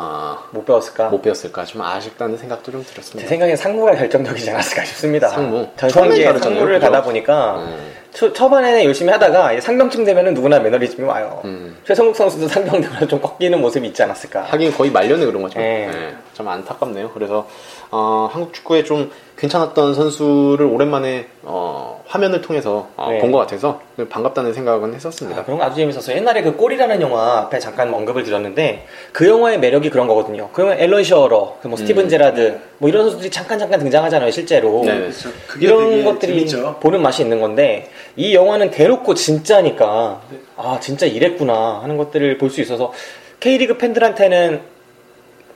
[0.01, 1.09] 아, 못 배웠을까?
[1.09, 3.29] 못 배웠을까 좀 아쉽다는 생각도 좀제 들었습니다.
[3.29, 5.29] 생각엔 상무가 결정적이지 않았을까 싶습니다.
[5.29, 5.67] 상무.
[5.77, 6.79] 전성기에 상무를?
[6.79, 7.93] 가다 보니까 음.
[8.19, 11.41] 초, 초반에 열심히 하다가 상병쯤 되면은 누구나 매너리즘이 와요.
[11.45, 11.77] 음.
[11.87, 14.43] 최성국 선수도 상병 되면 좀 꺾이는 모습이 있지 않았을까.
[14.43, 15.61] 하긴 거의 말년에 그런 거죠.
[15.61, 15.87] 네.
[15.87, 17.13] 네, 좀 안타깝네요.
[17.15, 17.47] 그래서
[17.93, 23.19] 어, 한국 축구에 좀 괜찮았던 선수를 오랜만에 어, 화면을 통해서 어, 네.
[23.19, 25.41] 본것 같아서 반갑다는 생각은 했었습니다.
[25.41, 26.17] 아, 그런 거 아주 재밌었어요.
[26.17, 30.49] 옛날에 그 골이라는 영화 앞에 잠깐 언급을 드렸는데 그 영화의 매력이 그런 거거든요.
[30.53, 32.09] 그 영화 앨런 셔러, 뭐 스티븐 음.
[32.09, 34.83] 제라드, 뭐 이런 선수들이 잠깐 잠깐 등장하잖아요, 실제로.
[34.85, 34.99] 네.
[34.99, 35.31] 그렇죠.
[35.47, 36.77] 그게 이런 되게 것들이 재밌죠.
[36.81, 40.21] 보는 맛이 있는 건데 이 영화는 대놓고 진짜니까
[40.57, 42.93] 아 진짜 이랬구나 하는 것들을 볼 수 있어서
[43.41, 44.79] K리그 팬들한테는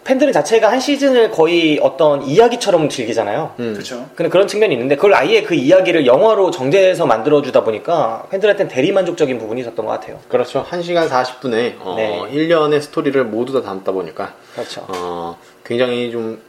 [0.04, 3.54] 팬들 자체가 한 시즌을 거의 어떤 이야기처럼 즐기잖아요.
[3.60, 3.72] 음.
[3.74, 4.08] 그렇죠.
[4.16, 8.90] 근데 그런 측면이 있는데 그걸 아예 그 이야기를 영화로 정제해서 만들어 주다 보니까 팬들한테는 대리
[8.90, 10.18] 만족적인 부분이 있었던 것 같아요.
[10.28, 10.66] 그렇죠.
[10.68, 12.20] 1시간 40분에 어, 네.
[12.32, 14.84] 1년의 스토리를 모두 다 담다 보니까 그렇죠.
[14.88, 16.40] 어, 굉장히 좀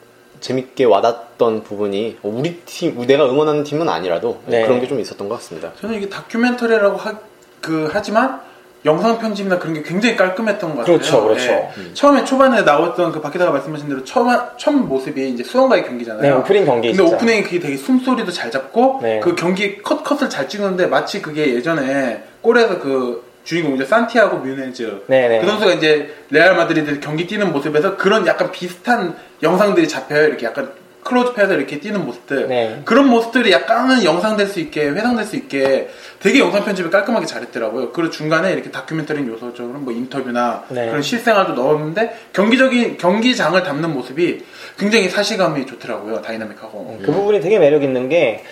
[0.47, 4.63] 재밌게 와닿던 부분이 어, 우리 팀, 내가 응원하는 팀은 아니라도 네.
[4.63, 5.71] 그런 게 좀 있었던 것 같습니다.
[5.79, 7.17] 저는 이게 다큐멘터리라고 하,
[7.61, 8.41] 그 하지만
[8.85, 10.97] 영상 편집이나 그런 게 굉장히 깔끔했던 것 같아요.
[10.97, 11.45] 그렇죠, 그렇죠.
[11.49, 11.69] 예.
[11.93, 14.27] 처음에 초반에 나왔던 그 박기다가 말씀하신 대로 처음
[14.57, 16.21] 첫 모습이 이제 수원과의 경기잖아요.
[16.21, 17.15] 네, 오프닝 경기 근데 진짜.
[17.15, 19.21] 오프닝이 그게 되게 숨소리도 잘 잡고 네.
[19.21, 25.41] 그 경기 컷 컷을 잘 찍는데 마치 그게 예전에 골에서 그 주인공이죠 산티아고 뮤네즈 네네.
[25.41, 30.27] 그 선수가 이제 레알 마드리드 경기 뛰는 모습에서 그런 약간 비슷한 영상들이 잡혀요.
[30.27, 30.71] 이렇게 약간
[31.03, 32.81] 클로즈업해서 이렇게 뛰는 모습들 네.
[32.85, 37.91] 그런 모습들이 약간은 연상될 수 있게 회상될 수 있게 되게 영상 편집을 깔끔하게 잘했더라고요.
[37.91, 40.87] 그리고 중간에 이렇게 다큐멘터리 요소적으로 뭐 인터뷰나 네.
[40.87, 44.45] 그런 실생활도 넣었는데 경기적인 경기장을 담는 모습이
[44.77, 46.21] 굉장히 사실감이 좋더라고요.
[46.21, 47.01] 다이나믹하고.
[47.03, 48.43] 그 부분이 되게 매력 있는 게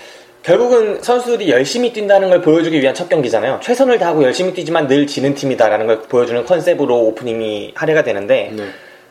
[0.44, 3.60] 결국은 선수들이 열심히 뛴다는 걸 보여주기 위한 첫 경기잖아요.
[3.62, 8.64] 최선을 다하고 열심히 뛰지만 늘 지는 팀이다라는 걸 보여주는 컨셉으로 오프닝이 할애가 되는데 네.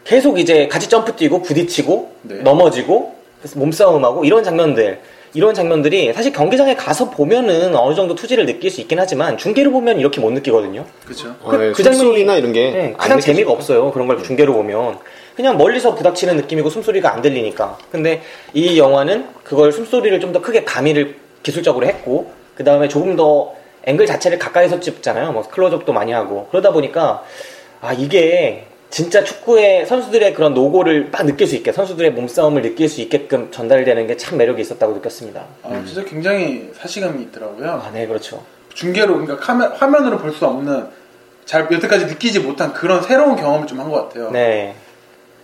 [0.03, 2.35] 계속 이제 같이 점프 뛰고 부딪히고 네.
[2.37, 3.15] 넘어지고
[3.55, 4.99] 몸싸움하고 이런 장면들
[5.33, 10.01] 이런 장면들이 사실 경기장에 가서 보면은 어느 정도 투지를 느낄 수 있긴 하지만 중계로 보면
[10.01, 10.85] 이렇게 못 느끼거든요.
[11.05, 11.37] 그렇죠.
[11.43, 13.33] 어, 네, 그 장면이- 숨소리나 이런 게 네, 안 가장 느껴지죠.
[13.35, 13.91] 재미가 없어요.
[13.93, 14.99] 그런 걸 중계로 보면.
[15.37, 17.79] 그냥 멀리서 부닥치는 느낌이고 숨소리가 안 들리니까.
[17.91, 23.55] 근데 이 영화는 그걸 숨소리를 좀 더 크게 가미를 기술적으로 했고, 그 다음에 조금 더
[23.85, 25.33] 앵글 자체를 가까이서 찍잖아요.
[25.33, 26.49] 뭐 클로즈업도 많이 하고.
[26.51, 27.25] 그러다 보니까,
[27.81, 33.01] 아, 이게 진짜 축구의 선수들의 그런 노고를 막 느낄 수 있게, 선수들의 몸싸움을 느낄 수
[33.01, 35.45] 있게끔 전달되는 게 참 매력이 있었다고 느꼈습니다.
[35.63, 37.71] 아, 진짜 굉장히 사시감이 있더라고요.
[37.71, 38.43] 아, 네, 그렇죠.
[38.75, 40.87] 중계로 그러니까 카메, 화면으로 볼 수 없는
[41.45, 44.31] 잘 여태까지 느끼지 못한 그런 새로운 경험을 좀 한 것 같아요.
[44.31, 44.75] 네.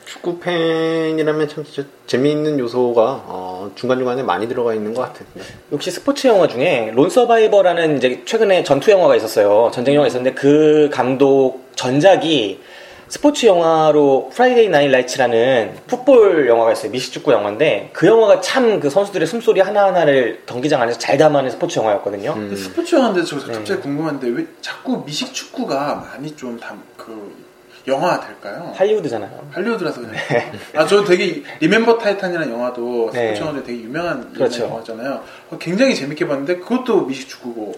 [0.04, 5.26] 축구 팬이라면 참 진짜 재미있는 요소가 어, 중간중간에 많이 들어가 있는 것 같아요.
[5.72, 9.70] 역시 스포츠 영화 중에 Lone Survivor라는 이제 최근에 전투 영화가 있었어요.
[9.74, 12.60] 전쟁 영화가 있었는데 그 감독 전작이
[13.08, 16.90] 스포츠 영화로 Friday Night Lights라는 풋볼 영화가 있어요.
[16.90, 22.32] 미식축구 영화인데 그 영화가 참 그 선수들의 숨소리 하나하나를 경기장 안에서 잘 담아낸 스포츠 영화였거든요.
[22.36, 22.56] 음.
[22.56, 23.52] 스포츠 영화인데 저 네.
[23.52, 27.45] 갑자기 궁금한데 왜 자꾸 미식 축구가 많이 좀그
[27.88, 28.72] 영화 될까요?
[28.74, 29.30] 할리우드잖아요.
[29.52, 30.16] 할리우드라서 그냥.
[30.74, 33.28] 아, 저 되게 리멤버 타이탄이라는 영화도 네.
[33.28, 34.64] 스포츠 영화 중에 되게 유명한 그렇죠.
[34.64, 35.20] 영화잖아요.
[35.50, 37.74] 어, 굉장히 재밌게 봤는데 그것도 미식축구고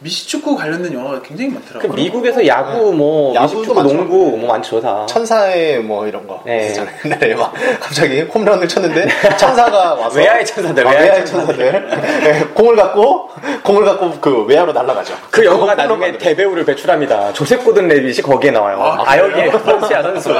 [0.00, 1.92] 미식축구 관련된 영화가 굉장히 그 많더라고요.
[1.92, 3.94] 미국에서 야구, 뭐, 야구도 미식축구, 많죠.
[3.94, 5.06] 농구, 뭐 많죠, 다.
[5.06, 6.74] 천사의 뭐 이런 거 네.
[7.04, 9.06] 옛날에 막 갑자기 홈런을 쳤는데
[9.38, 11.88] 천사가 와서 외야의 천사들, 아, 외야의 외야의 천사들
[12.24, 13.30] 네, 공을 갖고
[13.62, 15.14] 공을 갖고 그 외야로 날아가죠.
[15.30, 16.18] 그 영화가 홈런 나중에.
[16.18, 17.32] 대배우를 배출합니다.
[17.32, 18.80] 조셉 고든 레빗이 거기에 나와요.
[18.82, 20.30] 아, 아역의 프란시아 선수.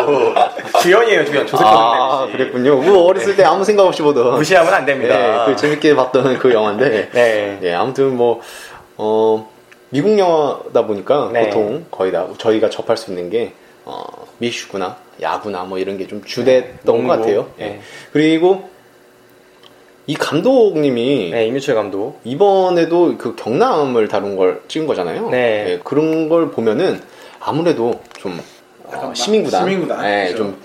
[0.82, 1.46] 주연이에요, 주연.
[1.46, 2.26] 조셉 아.
[2.30, 2.76] 그랬군요.
[2.76, 5.16] 뭐 어렸을 때 아무 생각 없이 보던 무시하면 안 됩니다.
[5.16, 7.58] 네, 그 재밌게 봤던 그 영화인데 네.
[7.60, 8.40] 네, 아무튼 뭐
[8.96, 9.48] 어,
[9.90, 11.46] 미국 영화다 보니까 네.
[11.50, 13.52] 보통 거의 다 저희가 접할 수 있는 게
[13.84, 14.04] 어,
[14.38, 17.08] 미식구나 야구나 뭐 이런 게 좀 주됐던 농구.
[17.08, 17.46] 것 같아요.
[17.58, 17.64] 예.
[17.64, 17.80] 네.
[18.12, 18.70] 그리고
[20.06, 22.20] 이 감독님이 네, 이뮤철 감독.
[22.24, 25.28] 이번에도 그 경남을 다룬 걸 찍은 거잖아요.
[25.30, 25.64] 네.
[25.68, 27.00] 예, 그런 걸 보면은
[27.38, 28.42] 아무래도 좀 어,
[28.92, 30.36] 약간 막 시민구단, 시민구단, 예, 그죠.
[30.38, 30.62] 좀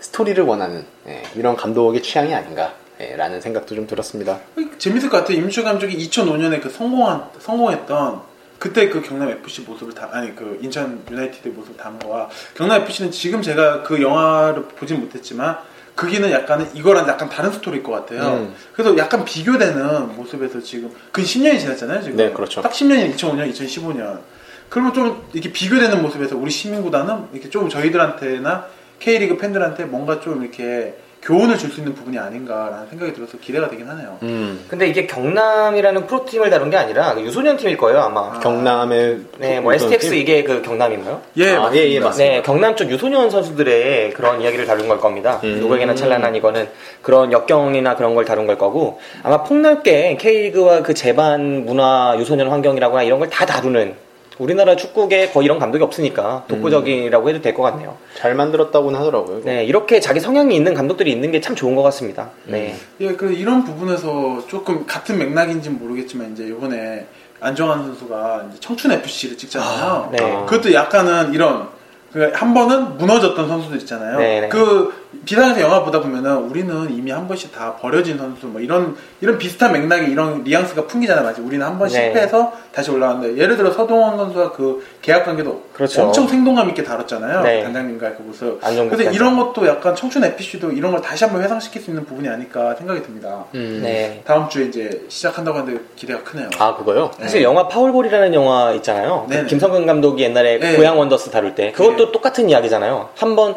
[0.00, 2.72] 스토리를 원하는 예, 이런 감독의 취향이 아닌가
[3.16, 4.40] 라는 생각도 좀 들었습니다.
[4.78, 5.38] 재밌을 것 같아요.
[5.38, 8.22] 임슈 감독이 2005년에 그 성공한 성공했던
[8.58, 13.12] 그때 그 경남 FC 모습을 다 아니 그 인천 유나이티드 모습을 담은 거와 경남 FC는
[13.12, 15.58] 지금 제가 그 영화를 보진 못했지만
[15.94, 18.22] 그기는 약간은 이거랑 약간 다른 스토리일 것 같아요.
[18.34, 18.54] 음.
[18.72, 22.02] 그래서 약간 비교되는 모습에서 지금 그 10년이 지났잖아요.
[22.02, 22.62] 지금 네, 그렇죠.
[22.62, 24.20] 딱 10년이 2005년, 2015년.
[24.68, 28.66] 그러면 좀 이렇게 비교되는 모습에서 우리 시민구단은 이렇게 좀 저희들한테나
[29.00, 33.88] K리그 팬들한테 뭔가 좀 이렇게 교훈을 줄 수 있는 부분이 아닌가라는 생각이 들어서 기대가 되긴
[33.88, 34.18] 하네요.
[34.22, 38.38] 음, 근데 이게 경남이라는 프로팀을 다룬 게 아니라 그 유소년 팀일 거예요, 아마.
[38.38, 40.18] 경남의 네, 뭐 STX 팀?
[40.20, 41.20] 이게 그 경남인가요?
[41.38, 41.76] 예, 아, 맞습니다.
[41.84, 42.34] 예, 예, 맞습니다.
[42.36, 45.40] 네, 경남 쪽 유소년 선수들의 그런 이야기를 다룬 걸 겁니다.
[45.42, 45.58] 음.
[45.58, 46.68] 누구에게나 찬란한 이거는
[47.02, 53.02] 그런 역경이나 그런 걸 다룬 걸 거고 아마 폭넓게 K리그와 그 제반 문화 유소년 환경이라거나
[53.02, 53.94] 이런 걸 다 다루는
[54.38, 57.96] 우리나라 축구계 거의 이런 감독이 없으니까 독보적이라고 해도 될 것 같네요.
[58.16, 59.40] 잘 만들었다고는 하더라고요.
[59.44, 62.30] 네, 이렇게 자기 성향이 있는 감독들이 있는 게 참 좋은 것 같습니다.
[62.44, 62.74] 네.
[63.00, 67.06] 예, 그 이런 부분에서 조금 같은 맥락인지는 모르겠지만 이제 이번에
[67.40, 70.08] 안정환 선수가 이제 청춘 FC를 찍잖아요.
[70.12, 70.18] 네.
[70.22, 70.44] 아.
[70.44, 71.68] 그것도 약간은 이런
[72.12, 74.18] 그한 번은 무너졌던 선수들 있잖아요.
[74.18, 74.48] 네, 네.
[74.48, 79.38] 그 비상에서 영화 보다 보면은 우리는 이미 한 번씩 다 버려진 선수 뭐 이런 이런
[79.38, 81.24] 비슷한 맥락의 이런 뉘앙스가 풍기잖아요.
[81.24, 81.94] 마치 우리는 한 번 네.
[81.94, 86.02] 실패해서 다시 올라왔는데 예를 들어 서동원 선수가 그 계약 관계도 그렇죠.
[86.02, 87.42] 엄청 생동감 있게 다뤘잖아요.
[87.42, 87.62] 네.
[87.62, 88.60] 단장님과 그 모습.
[88.60, 88.88] 단장.
[89.12, 93.02] 이런 것도 약간 청춘 FC도 이런 걸 다시 한번 회상시킬 수 있는 부분이 아닐까 생각이
[93.02, 93.44] 듭니다.
[93.54, 93.80] 음.
[93.82, 94.22] 네.
[94.24, 96.50] 다음 주에 이제 시작한다고 하는데 기대가 크네요.
[96.58, 97.10] 아 그거요?
[97.20, 99.26] 사실 영화 파울볼이라는 영화 있잖아요.
[99.30, 99.46] 그.
[99.46, 100.76] 김성근 감독이 옛날에 네.
[100.76, 102.12] 고양 원더스 다룰 때 그것도 네.
[102.12, 103.10] 똑같은 이야기잖아요.
[103.16, 103.56] 한번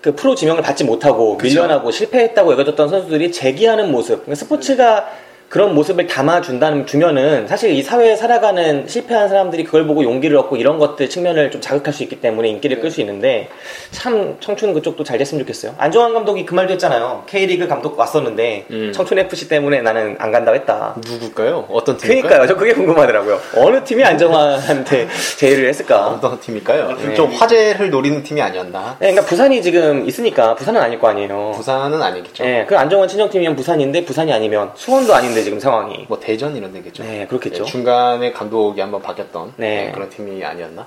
[0.00, 1.48] 그 프로 지명을 받지 못하고 그쵸.
[1.54, 4.24] 밀려나고 실패했다고 여겨졌던 선수들이 재기하는 모습.
[4.24, 5.08] 그러니까 스포츠가
[5.48, 10.78] 그런 모습을 담아준다는 주면은 사실 이 사회에 살아가는 실패한 사람들이 그걸 보고 용기를 얻고 이런
[10.78, 12.82] 것들 측면을 좀 자극할 수 있기 때문에 인기를 네.
[12.82, 13.48] 끌수 있는데
[13.90, 15.74] 참 청춘 그쪽도 잘 됐으면 좋겠어요.
[15.78, 17.24] 안정환 감독이 그 말도 했잖아요.
[17.26, 18.92] K리그 감독 왔었는데 음.
[18.92, 20.94] 청춘 FC 때문에 나는 안 간다고 했다.
[21.02, 21.66] 누굴까요?
[21.70, 22.28] 어떤 팀일까요?
[22.28, 22.46] 그니까요.
[22.46, 23.40] 저 그게 궁금하더라고요.
[23.56, 25.08] 어느 팀이 안정환한테
[25.38, 26.08] 제의를 했을까?
[26.08, 26.92] 어떤 팀일까요?
[26.92, 27.14] 네.
[27.14, 28.96] 좀 화제를 노리는 팀이 아니었나?
[28.98, 31.52] 네, 그러니까 부산이 지금 있으니까 부산은 아닐 거 아니에요.
[31.56, 32.44] 부산은 아니겠죠.
[32.44, 36.04] 네, 그 안정환 친정팀이면 부산인데 부산이 아니면 수원도 아닌데 지금 상황이.
[36.08, 37.02] 뭐 대전 이런 데겠죠.
[37.02, 37.64] 네, 그렇겠죠.
[37.64, 39.86] 네, 중간에 감독이 한번 바뀌었던 네.
[39.86, 40.86] 네, 그런 팀이 아니었나?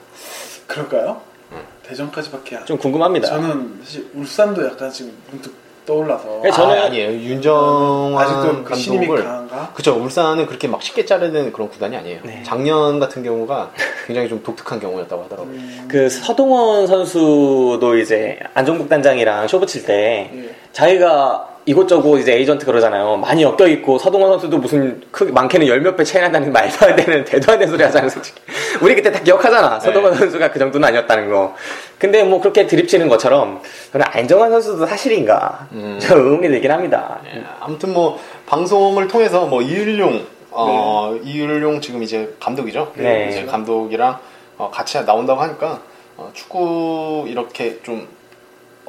[0.68, 1.22] 그럴까요?
[1.88, 2.66] 대전까지밖에 안.
[2.66, 3.28] 좀 궁금합니다.
[3.28, 5.54] 저는 사실 울산도 약간 지금 문득
[5.86, 7.12] 떠올라서 네, 저는- 아, 아니에요.
[7.12, 9.72] 윤정환 아직도 그 신임이 감독을 강한가?
[9.74, 12.20] 그쵸 울산은 그렇게 막 쉽게 자르는 그런 구단이 아니에요.
[12.24, 12.44] 네.
[12.46, 13.72] 작년 같은 경우가
[14.06, 15.52] 굉장히 좀 독특한 경우였다고 하더라고요.
[15.54, 20.56] 음, 그 서동원 선수도 이제 안종국 단장이랑 쇼부 칠때 예.
[20.72, 23.18] 자기가 이곳저곳 이제 에이전트 그러잖아요.
[23.18, 27.24] 많이 엮여 있고 서동원 선수도 무슨 크게 많게는 열몇 배 차이 난다는 말도 안 되는
[27.24, 28.42] 대도 안 되는 소리 하잖아요, 솔직히.
[28.82, 29.80] 우리 그때 다 기억하잖아.
[29.80, 31.56] 서동원 선수가 그 정도는 아니었다는 거.
[32.00, 35.68] 근데 뭐 그렇게 드립치는 것처럼 저는 안정환 선수도 사실인가?
[35.74, 36.00] 음.
[36.02, 37.20] 저 의문이 들긴 합니다.
[37.34, 42.94] 예, 아무튼 뭐 방송을 통해서 뭐 이일용 어, 이일용 지금 이제 감독이죠.
[42.96, 43.30] 네.
[43.30, 44.20] 이제 감독이랑
[44.58, 45.80] 어, 같이 나온다고 하니까
[46.18, 48.08] 어, 축구 이렇게 좀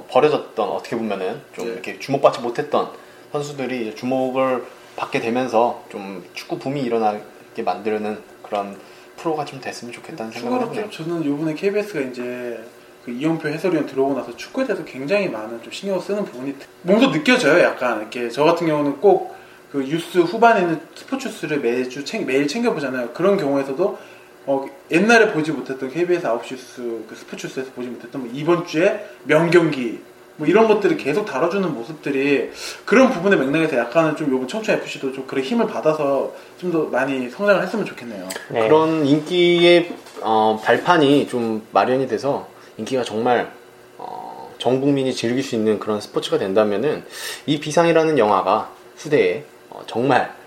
[0.08, 1.72] 버려졌던 어떻게 보면은 좀 네.
[1.72, 2.88] 이렇게 주목받지 못했던
[3.32, 4.64] 선수들이 이제 주목을
[4.96, 8.76] 받게 되면서 좀 축구 붐이 일어나게 만드는 그런
[9.16, 10.74] 프로가 좀 됐으면 좋겠다는 생각을.
[10.74, 12.62] 좀 저는 요번에 KBS가 이제
[13.04, 17.62] 그 이용표 해설위원 들어오고 나서 축구에 대해서 굉장히 많은 좀 신경을 쓰는 부분이 몸소 느껴져요.
[17.64, 23.08] 약간 이렇게 저 같은 경우는 꼭 그 뉴스 후반에 있는 스포츠스를 매주 챙, 매일 챙겨보잖아요.
[23.14, 23.98] 그런 경우에서도
[24.46, 30.00] 어, 옛날에 보지 못했던 KBS 9시 뉴스 그 스포츠스에서 보지 못했던 뭐 이번 주에 명경기
[30.36, 32.50] 뭐 이런 것들을 계속 다뤄주는 모습들이
[32.84, 37.28] 그런 부분의 맥락에서 약간은 좀 요번 청춘 FC도 좀 그런 힘을 받아서 좀 더 많이
[37.28, 38.28] 성장을 했으면 좋겠네요.
[38.48, 38.62] 네.
[38.66, 43.52] 그런 인기의 어, 발판이 좀 마련이 돼서 인기가 정말
[43.98, 47.04] 어, 전 국민이 즐길 수 있는 그런 스포츠가 된다면은
[47.46, 50.41] 이 비상이라는 영화가 후대에 어, 정말 어,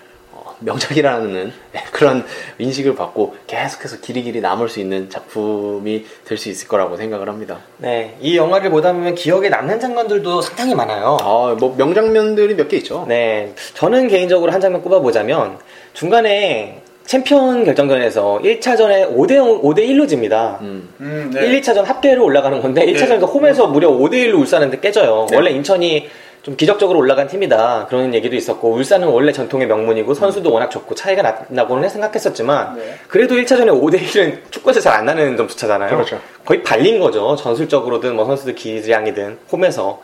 [0.59, 1.51] 명작이라는
[1.91, 2.25] 그런
[2.59, 7.59] 인식을 받고 계속해서 길이길이 남을 수 있는 작품이 될 수 있을 거라고 생각을 합니다.
[7.77, 11.17] 네, 이 영화를 보다 보면 기억에 남는 장면들도 상당히 많아요.
[11.21, 13.05] 아, 뭐 명장면들이 몇 개 있죠.
[13.07, 15.57] 네, 저는 개인적으로 한 장면 꼽아보자면
[15.93, 20.57] 중간에 챔피언 결정전에서 1차전에 5대 5대 1로 집니다.
[20.61, 20.89] 음.
[20.99, 21.45] 음, 네.
[21.45, 25.27] 1, 2차전 합계로 올라가는 건데 1차전에서 홈에서 무려 5대 1로 울산한테 깨져요.
[25.29, 25.35] 네.
[25.35, 26.09] 원래 인천이
[26.45, 31.23] 좀 기적적으로 올라간 팀이다 그런 얘기도 있었고 울산은 원래 전통의 명문이고 선수도 워낙 좋고 차이가
[31.23, 32.95] 나, 나고는 생각했었지만 네.
[33.07, 35.89] 그래도 1차전에 5대 1은 축구에서 잘 안 나는 점수차잖아요.
[35.89, 36.21] 그렇죠.
[36.45, 37.35] 거의 발린 거죠.
[37.35, 40.01] 전술적으로든 뭐 선수들 기량이든 홈에서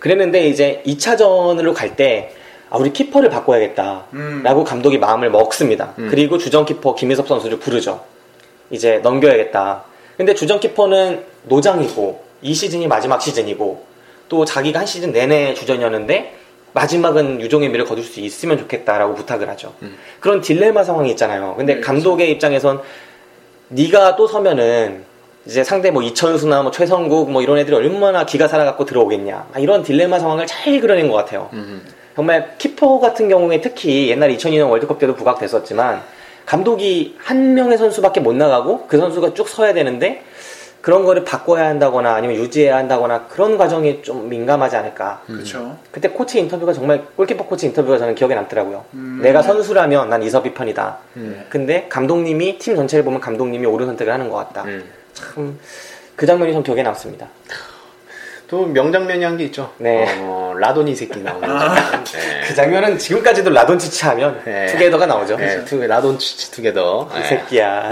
[0.00, 2.32] 그랬는데 이제 2차전으로 갈때
[2.70, 4.06] 아, 우리 키퍼를 바꿔야겠다.
[4.14, 4.42] 음.
[4.42, 5.94] 라고 감독이 마음을 먹습니다.
[5.98, 6.08] 음.
[6.10, 8.02] 그리고 주전 키퍼 김희섭 선수를 부르죠.
[8.70, 9.84] 이제 넘겨야겠다.
[10.16, 13.93] 근데 주전 키퍼는 노장이고 이 시즌이 마지막 시즌이고
[14.34, 16.34] 또 자기가 한 시즌 내내 주전이었는데
[16.72, 19.72] 마지막은 유종의 미를 거둘 수 있으면 좋겠다라고 부탁을 하죠.
[19.82, 19.96] 음.
[20.18, 21.54] 그런 딜레마 상황이 있잖아요.
[21.56, 22.82] 근데 네, 감독의 입장에선
[23.68, 25.04] 네가 또 서면은
[25.46, 29.84] 이제 상대 뭐 이천수나 뭐 최성국 뭐 이런 애들이 얼마나 기가 살아갖고 들어오겠냐 아, 이런
[29.84, 31.48] 딜레마 상황을 잘 그려낸 것 같아요.
[31.52, 31.86] 음.
[32.16, 36.02] 정말 키퍼 같은 경우에 특히 옛날 2002년 월드컵 때도 부각됐었지만
[36.44, 40.24] 감독이 한 명의 선수밖에 못 나가고 그 선수가 쭉 서야 되는데
[40.84, 45.22] 그런 거를 바꿔야 한다거나 아니면 유지해야 한다거나 그런 과정이 좀 민감하지 않을까.
[45.26, 45.78] 그렇죠.
[45.90, 48.84] 그때 코치 인터뷰가 정말 골키퍼 코치 인터뷰가 저는 기억에 남더라고요.
[48.92, 49.20] 음.
[49.22, 50.98] 내가 선수라면 난 이섭이 편이다.
[51.16, 51.42] 음.
[51.48, 54.64] 근데 감독님이 팀 전체를 보면 감독님이 옳은 선택을 하는 것 같다.
[54.64, 54.84] 음.
[55.14, 57.28] 참그 장면이 좀 기억에 남습니다.
[58.48, 59.72] 또 명장면이 한 게 있죠.
[59.78, 60.06] 네.
[60.20, 61.74] 어, 라돈 이 새끼 나오는 장면.
[62.04, 62.40] 네.
[62.46, 64.66] 그 장면은 지금까지도 라돈치치 하면 네.
[64.66, 65.36] together가 나오죠.
[65.36, 67.10] 네, 투, 라돈치 투게더.
[67.18, 67.90] 이 새끼야.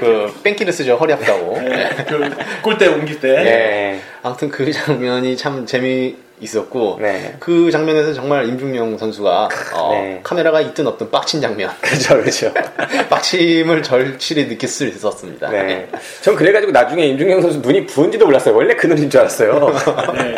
[0.00, 1.58] 그 뺑기를 쓰죠 허리 아프다고.
[1.60, 1.88] 네.
[2.06, 3.28] 그 골대 옮길 때.
[3.28, 4.00] 네.
[4.22, 7.36] 아무튼 그 장면이 참 재미 있었고 네.
[7.40, 10.20] 그 장면에서 정말 임중용 선수가 어, 네.
[10.22, 11.70] 카메라가 있든 없든 빡친 장면.
[11.80, 12.52] 그죠, 그죠.
[13.08, 15.48] 빡침을 절실히 느낄 수 있었습니다.
[15.48, 15.88] 네.
[16.20, 18.54] 전 그래가지고 나중에 임중영 선수 눈이 부은지도 몰랐어요.
[18.54, 19.74] 원래 그 눈인 줄 알았어요.
[20.14, 20.34] 네.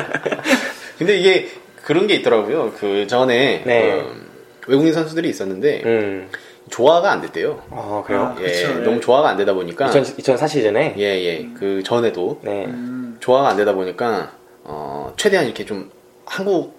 [0.98, 1.48] 근데 이게
[1.84, 2.72] 그런 게 있더라고요.
[2.78, 3.92] 그 전에 네.
[3.92, 4.12] 어,
[4.68, 6.28] 외국인 선수들이 있었는데 음.
[6.70, 7.62] 조화가 안 됐대요.
[7.70, 8.34] 아, 그래요?
[8.36, 8.84] 아, 예, 그쵸, 예.
[8.84, 10.94] 너무 조화가 안 되다 보니까 2000, 2004 시즌에?
[10.98, 11.48] 예, 예.
[11.58, 12.66] 그 전에도 네.
[12.66, 13.16] 음.
[13.20, 14.32] 조화가 안 되다 보니까
[14.70, 15.90] 어, 최대한 이렇게 좀
[16.26, 16.76] 한국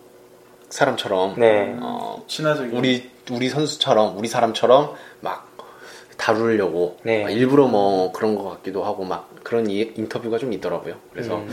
[0.69, 1.75] 사람처럼 네.
[1.81, 2.77] 어, 친화적인.
[2.77, 5.49] 우리 우리 선수처럼 우리 사람처럼 막
[6.17, 7.23] 다루려고 네.
[7.23, 10.95] 막 일부러 뭐 그런 것 같기도 하고 막 그런 이- 인터뷰가 좀 있더라고요.
[11.11, 11.49] 그래서 음.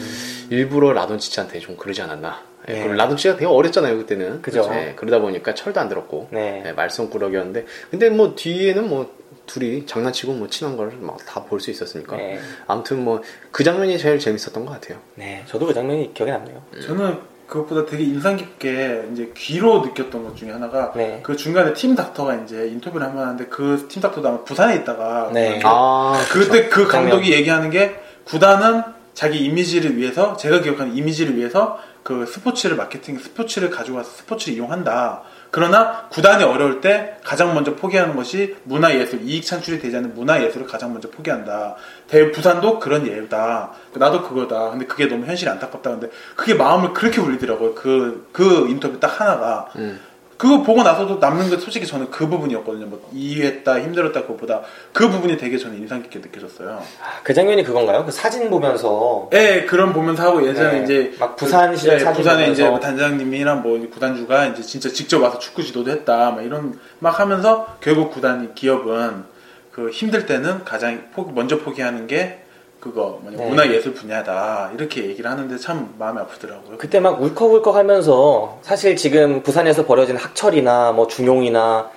[0.50, 2.42] 일부러 라돈치치한테 좀 그러지 않았나.
[2.68, 2.92] 예, 네.
[2.94, 4.42] 라돈치가 되게 어렸잖아요 그때는.
[4.42, 4.68] 그죠.
[4.72, 6.64] 예, 그러다 보니까 철도 안 들었고 네.
[6.66, 9.10] 예, 말썽꾸러기였는데 근데 뭐 뒤에는 뭐
[9.46, 12.40] 둘이 장난치고 뭐 친한 걸막다볼 수 있었으니까 네.
[12.66, 14.98] 아무튼 뭐 그 장면이 제일 재밌었던 것 같아요.
[15.14, 15.42] 네.
[15.46, 16.62] 저도 그 장면이 기억에 남네요.
[16.86, 21.20] 저는 그것보다 되게 인상 깊게 이제 귀로 느꼈던 것 중에 하나가 네.
[21.22, 25.60] 그 중간에 팀 닥터가 이제 인터뷰를 한번 하는데 그 팀 닥터도 아마 부산에 있다가 네.
[25.64, 27.38] 아 그때 그 감독이 장면.
[27.38, 28.82] 얘기하는 게 구단은
[29.14, 35.22] 자기 이미지를 위해서 제가 기억하는 이미지를 위해서 그 스포츠를 마케팅 스포츠를 가지고 와서 스포츠를 이용한다.
[35.50, 40.92] 그러나 구단이 어려울 때 가장 먼저 포기하는 것이 문화예술 이익 창출이 되지 않는 문화예술을 가장
[40.92, 41.76] 먼저 포기한다.
[42.08, 43.72] 대 부산도 그런 예우다.
[43.94, 44.70] 나도 그거다.
[44.70, 45.90] 근데 그게 너무 현실이 안타깝다.
[45.90, 47.74] 근데 그게 마음을 그렇게 울리더라고요.
[47.74, 50.00] 그그 인터뷰 딱 하나가 음.
[50.36, 52.86] 그거 보고 나서도 남는 게 솔직히 저는 그 부분이었거든요.
[52.86, 56.82] 뭐 이해했다, 힘들었다 그것보다 그 부분이 되게 저는 인상 깊게 느껴졌어요.
[57.02, 58.04] 아, 그 장면이 그건가요?
[58.04, 61.98] 그 사진 보면서 예, 그런 보면서 하고 예전에 네, 이제 막 부산 그, 시절 예,
[62.00, 62.52] 사진 부산에 보면서.
[62.62, 67.18] 이제 뭐 단장님이랑 뭐 구단주가 이제 진짜 직접 와서 축구 지도도 했다, 막 이런 막
[67.18, 69.24] 하면서 결국 구단이 기업은
[69.72, 72.42] 그 힘들 때는 가장 포기- 먼저 포기하는 게
[72.86, 73.48] 그거 뭐냐 네.
[73.48, 76.78] 문화예술 분야다 이렇게 얘기를 하는데 참 마음이 아프더라고요.
[76.78, 81.90] 그때 막 울컥울컥 하면서 사실 지금 부산에서 벌어진 학철이나 뭐 중용이나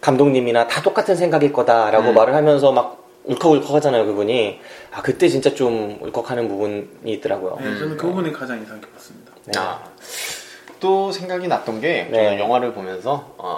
[0.00, 2.14] 감독님이나 다 똑같은 생각일 거다라고 음.
[2.14, 4.60] 말을 하면서 막 울컥울컥 하잖아요, 그분이.
[4.92, 7.58] 아, 그때 진짜 좀 울컥하는 부분이 있더라고요.
[7.60, 9.32] 네, 저는 그 부분이 가장 인상 깊었습니다.
[9.46, 9.52] 네.
[9.58, 9.82] 아,
[10.78, 12.24] 또 생각이 났던 게 네.
[12.24, 13.55] 저는 영화를 보면서 어,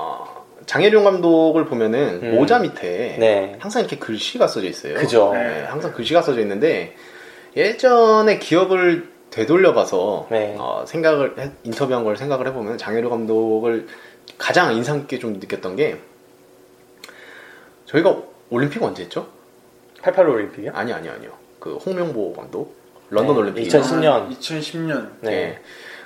[0.69, 2.35] 장혜룡 감독을 보면은 음.
[2.35, 3.57] 모자 밑에 네.
[3.59, 4.95] 항상 이렇게 글씨가 써져 있어요.
[4.95, 5.31] 그죠.
[5.33, 6.95] 네, 항상 글씨가 써져 있는데
[7.57, 10.55] 예전에 기억을 되돌려봐서 네.
[10.59, 13.87] 어, 생각을 해- 인터뷰한 걸 생각을 해보면 장혜룡 감독을
[14.37, 15.97] 가장 인상 깊게 좀 느꼈던 게
[17.87, 18.19] 저희가
[18.51, 19.27] 올림픽 언제 했죠?
[20.03, 20.73] 88 올림픽이요?
[20.75, 21.31] 아니 아니 아니요.
[21.59, 22.77] 그 홍명보 감독
[23.09, 24.29] 런던 네, 올림픽 2010 년.
[24.31, 25.09] 2010년.
[25.23, 25.33] 네.
[25.33, 25.59] 예.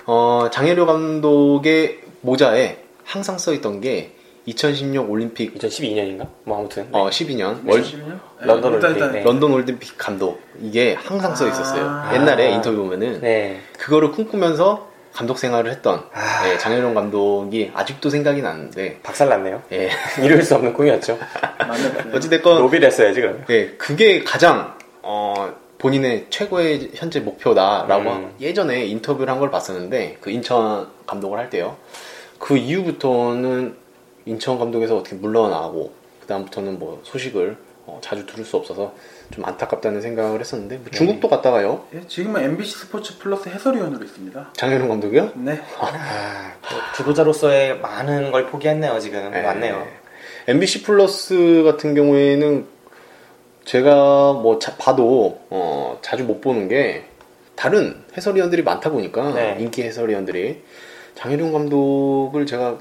[0.06, 4.12] 어, 장혜료 감독의 모자에 항상 써 있던 게
[4.46, 6.26] 2016 올림픽 2012년인가?
[6.44, 6.88] 뭐 아무튼.
[6.92, 8.18] 어 12년 월 2012년?
[8.40, 9.22] 런던 일단, 올림픽, 일단 네.
[9.22, 11.84] 런던 올림픽 감독 이게 항상 써 있었어요.
[11.86, 12.10] 아.
[12.14, 13.60] 옛날에 인터뷰 보면은 네.
[13.78, 16.48] 그거를 꿈꾸면서 감독 생활을 했던 아.
[16.48, 19.62] 예, 장현용 감독이 아직도 생각이 나는데 박살났네요.
[19.72, 19.90] 예.
[20.22, 21.18] 이룰 수 없는 꿈이었죠.
[22.14, 23.44] 어찌됐건 로비를 했어야지, 그럼.
[23.50, 28.32] 예, 그게 가장 어, 본인의 최고의 현재 목표다라고 음.
[28.40, 31.76] 예전에 인터뷰를 한 걸 봤었는데 그 인천 감독을 할 때요.
[32.38, 33.76] 그 이후부터는
[34.26, 38.94] 인천 감독에서 어떻게 물러나고 그 다음부터는 뭐 소식을 어, 자주 들을 수 없어서
[39.32, 41.84] 좀 안타깝다는 생각을 했었는데 뭐 중국도 갔다가요.
[41.94, 44.50] 예, 지금은 MBC 스포츠 플러스 해설위원으로 있습니다.
[44.52, 45.32] 장현용 감독이요?
[45.34, 45.60] 네.
[45.80, 49.32] 아, 또 주도자로서의 많은 걸 포기했네요, 지금.
[49.34, 49.42] 예.
[49.42, 49.84] 맞네요.
[50.46, 52.66] MBC 플러스 같은 경우에는
[53.64, 57.04] 제가 뭐 자- 봐도 어, 자주 못 보는 게
[57.56, 59.56] 다른 해설위원들이 많다 보니까 네.
[59.58, 60.62] 인기 해설위원들이
[61.14, 62.78] 장혜룡 감독을 제가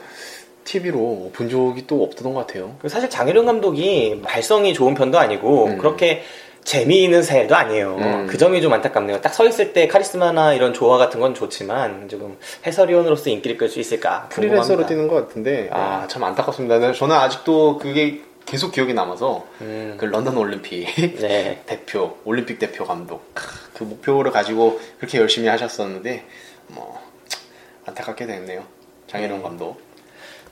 [0.64, 2.76] TV로 본 적이 또 없던 것 같아요.
[2.88, 5.78] 사실 장혜령 감독이 발성이 좋은 편도 아니고 음.
[5.78, 6.24] 그렇게
[6.64, 7.96] 재미있는 스타일도 아니에요.
[7.98, 8.28] 음.
[8.28, 9.22] 그 점이 좀 안타깝네요.
[9.22, 12.38] 딱 서 있을 때 카리스마나 이런 조화 같은 건 좋지만 조금
[12.68, 14.28] 해설위원으로서 인기를 끌 수 있을까?
[14.30, 14.86] 프리랜서로.
[14.86, 16.78] 뛰는 것 같은데 아 참 안타깝습니다.
[16.78, 19.96] 네, 저는 아직도 그게 계속 기억이 남아서 음.
[19.98, 20.86] 그 런던 올림픽
[21.20, 21.64] 네.
[21.66, 23.24] 대표 올림픽 대표 감독
[23.74, 26.24] 그 목표를 가지고 그렇게 열심히 하셨었는데
[26.68, 27.00] 뭐
[27.86, 28.64] 안타깝게 됐네요.
[29.08, 29.44] 장혜룡 네.
[29.44, 29.82] 감독.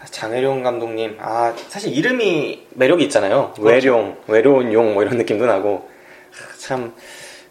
[0.05, 3.53] 장혜룡 감독님, 아, 사실 이름이 매력이 있잖아요.
[3.55, 3.87] 그렇죠.
[3.87, 5.87] 외룡, 외로운 용, 뭐 이런 느낌도 나고.
[6.57, 6.93] 참,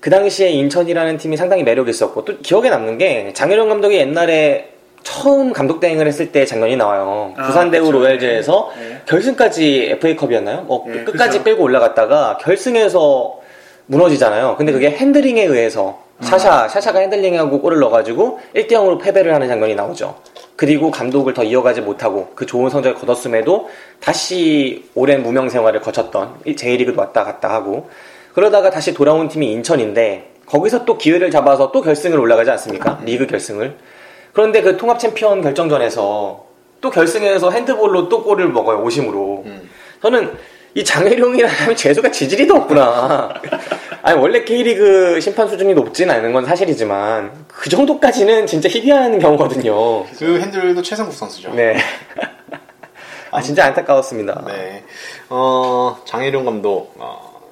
[0.01, 4.73] 그 당시에 인천이라는 팀이 상당히 매력이 있었고, 또 기억에 남는 게, 장혜룡 감독이 옛날에
[5.03, 7.33] 처음 감독 대행을 했을 때 장면이 나와요.
[7.37, 7.99] 아, 부산 대우 그쵸.
[7.99, 9.01] 로얄즈에서 네.
[9.07, 10.67] 결승까지 FA컵이었나요?
[10.69, 11.45] 어, 네, 끝까지 그쵸.
[11.45, 13.41] 끌고 올라갔다가 결승에서
[13.87, 14.57] 무너지잖아요.
[14.57, 20.17] 근데 그게 핸들링에 의해서 샤샤, 샤샤가 핸들링하고 골을 넣어가지고 1대0으로 패배를 하는 장면이 나오죠.
[20.59, 27.01] 그리고 감독을 더 이어가지 못하고 그 좋은 성적을 거뒀음에도 다시 오랜 무명 생활을 거쳤던 J리그도
[27.01, 27.89] 왔다 갔다 하고
[28.35, 33.01] 그러다가 다시 돌아온 팀이 인천인데 거기서 또 기회를 잡아서 또 결승을 올라가지 않습니까?
[33.05, 33.77] 리그 결승을.
[34.33, 36.45] 그런데 그 통합 챔피언 결정전에서
[36.81, 39.45] 또 결승에서 핸드볼로 또 골을 먹어요, 오심으로.
[39.47, 39.71] 음.
[40.03, 40.37] 저는
[40.75, 43.33] 이 장혜룡이라는 사람이 재수가 지질이 더 없구나.
[44.03, 50.05] 아니, 원래 K리그 심판 수준이 높진 않은 건 사실이지만, 그 정도까지는 진짜 희귀한 경우거든요.
[50.19, 51.53] 그 핸들도 최성국 선수죠.
[51.55, 51.77] 네.
[53.31, 54.45] 아, 진짜 안타까웠습니다.
[54.47, 54.85] 네.
[55.29, 57.43] 어, 장혜룡 감독, 어,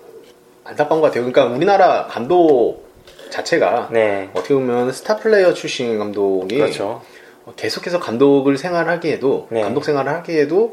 [0.65, 1.25] 안타까운 것 같아요.
[1.31, 2.87] 그러니까 우리나라 감독
[3.31, 4.31] 자체가 네.
[4.35, 7.03] 어떻게 보면 스타 플레이어 출신 감독이 그렇죠.
[7.45, 9.63] 어, 계속해서 감독을 생활하기에도 네.
[9.63, 10.73] 감독 생활을 하기에도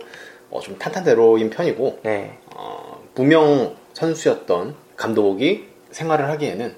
[0.50, 2.38] 어, 좀 탄탄대로인 편이고 네.
[2.56, 6.74] 어, 무명 선수였던 감독이 생활을 하기에는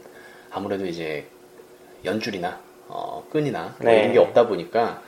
[0.50, 1.26] 아무래도 이제
[2.04, 4.00] 연줄이나 어, 끈이나 뭐 네.
[4.00, 5.04] 이런 게 없다 보니까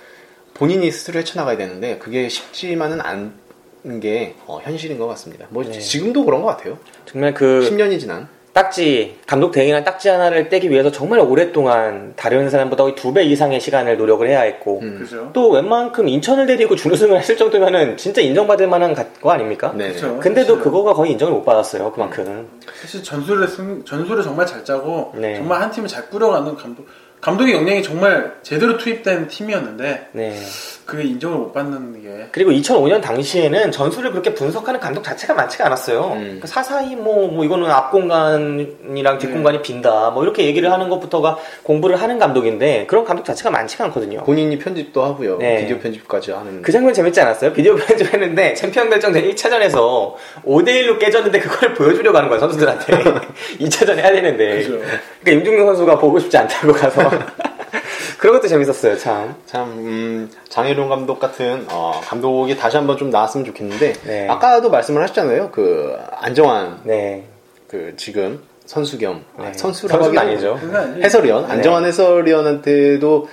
[0.53, 5.47] 본인이 스스로 헤쳐나가야 되는데 그게 쉽지만은 않은 게 어, 현실인 것 같습니다.
[5.49, 5.71] 뭐 네.
[5.71, 6.77] 지금도 그런 것 같아요.
[7.05, 8.29] 정말 그 10년이 지난.
[8.57, 13.59] 딱지, 감독 대행이나 딱지 하나를 떼기 위해서 정말 오랫동안 다른 사람보다 거의 두 배 이상의
[13.59, 14.97] 시간을 노력을 해야 했고, 음.
[14.99, 15.29] 그죠?
[15.31, 19.73] 또 웬만큼 인천을 데리고 준우승을 했을 정도면은 진짜 인정받을 만한 가- 거 아닙니까?
[19.75, 19.89] 네.
[19.93, 20.17] 그쵸.
[20.17, 20.61] 근데도 사실은.
[20.63, 22.47] 그거가 거의 인정을 못 받았어요, 그만큼.
[22.81, 25.35] 사실 전술을 승- 전술을 정말 잘 짜고 네.
[25.35, 26.87] 정말 한 팀을 잘 꾸려가는 감독
[27.21, 30.39] 감독의 역량이 정말 제대로 투입된 팀이었는데 네.
[30.85, 36.13] 그게 인정을 못 받는 게 그리고 2005년 당시에는 전술을 그렇게 분석하는 감독 자체가 많지가 않았어요.
[36.13, 36.39] 음.
[36.41, 41.37] 그 사사히 뭐, 뭐 이거는 앞 공간이랑 뒷 공간이 빈다, 뭐 이렇게 얘기를 하는 것부터가
[41.63, 44.23] 공부를 하는 감독인데 그런 감독 자체가 많지가 않거든요.
[44.23, 45.39] 본인이 편집도 하고요.
[45.39, 45.61] 네.
[45.61, 46.61] 비디오 편집까지 하는.
[46.61, 47.51] 그 장면 재밌지 않았어요?
[47.51, 50.13] 비디오 편집했는데 챔피언 결정전 1차전에서
[50.45, 53.03] 5대 1로 깨졌는데 그걸 보여주려고 하는 거야 선수들한테
[53.59, 54.79] 2차전 해야 되는데 그죠.
[55.21, 57.06] 그러니까 임중용 선수가 보고 싶지 않다고 가서
[58.17, 63.45] 그런 것도 재밌었어요 참 참 음, 장혜룡 감독 같은 어, 감독이 다시 한번 좀 나왔으면
[63.45, 64.27] 좋겠는데 네.
[64.27, 65.51] 아까도 말씀을 하셨잖아요.
[65.51, 67.23] 그 안정환 네.
[67.67, 69.53] 그 지금 선수 겸 아, 네.
[69.53, 70.59] 선수라고 선수는 아니죠.
[71.03, 71.53] 해설위원 네.
[71.53, 73.27] 안정환 해설위원한테도